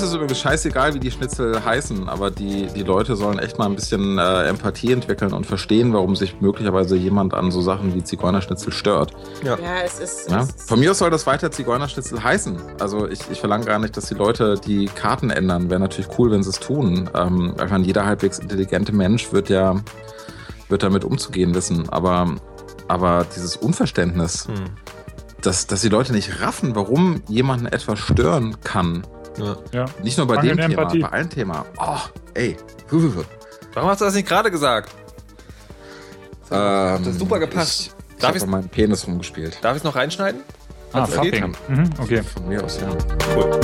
[0.00, 0.08] Manns.
[0.10, 3.74] ist übrigens scheißegal, wie die Schnitzel heißen, aber die, die Leute sollen echt mal ein
[3.74, 8.72] bisschen äh, Empathie entwickeln und verstehen, warum sich möglicherweise jemand an so Sachen wie Zigeunerschnitzel
[8.72, 9.12] stört.
[9.42, 10.30] Ja, ja es ist.
[10.30, 10.40] Ja?
[10.40, 12.56] Es ist Von mir aus soll das weiter Zigeunerschnitzel heißen.
[12.80, 15.70] Also ich, ich verlange gar nicht, dass die Leute die Karten ändern.
[15.70, 17.10] Wäre natürlich cool, wenn sie es tun.
[17.14, 19.76] Ähm, ich meine, jeder halbwegs intelligente Mensch wird ja
[20.68, 21.88] wird damit umzugehen wissen.
[21.90, 22.34] Aber,
[22.88, 24.54] aber dieses Unverständnis, Hm.
[25.42, 29.06] dass, dass die Leute nicht raffen, warum jemanden etwas stören kann.
[29.38, 29.56] Ja.
[29.72, 29.84] Ja.
[30.02, 31.00] Nicht nur bei Mangelnde dem Thema, Empathie.
[31.00, 31.56] bei allen Themen.
[31.78, 31.98] Oh,
[32.34, 32.56] ey.
[33.74, 34.90] Warum hast du das nicht gerade gesagt?
[36.50, 37.94] Ähm, das super gepasst.
[38.10, 39.58] Ich, ich habe an meinem Penis rumgespielt.
[39.62, 40.42] Darf ich es noch reinschneiden?
[40.92, 41.06] Ah?
[41.06, 41.56] Fucking.
[41.68, 42.22] Mhm, okay.
[42.22, 42.88] Von mir aus, ja.
[43.34, 43.60] Cool.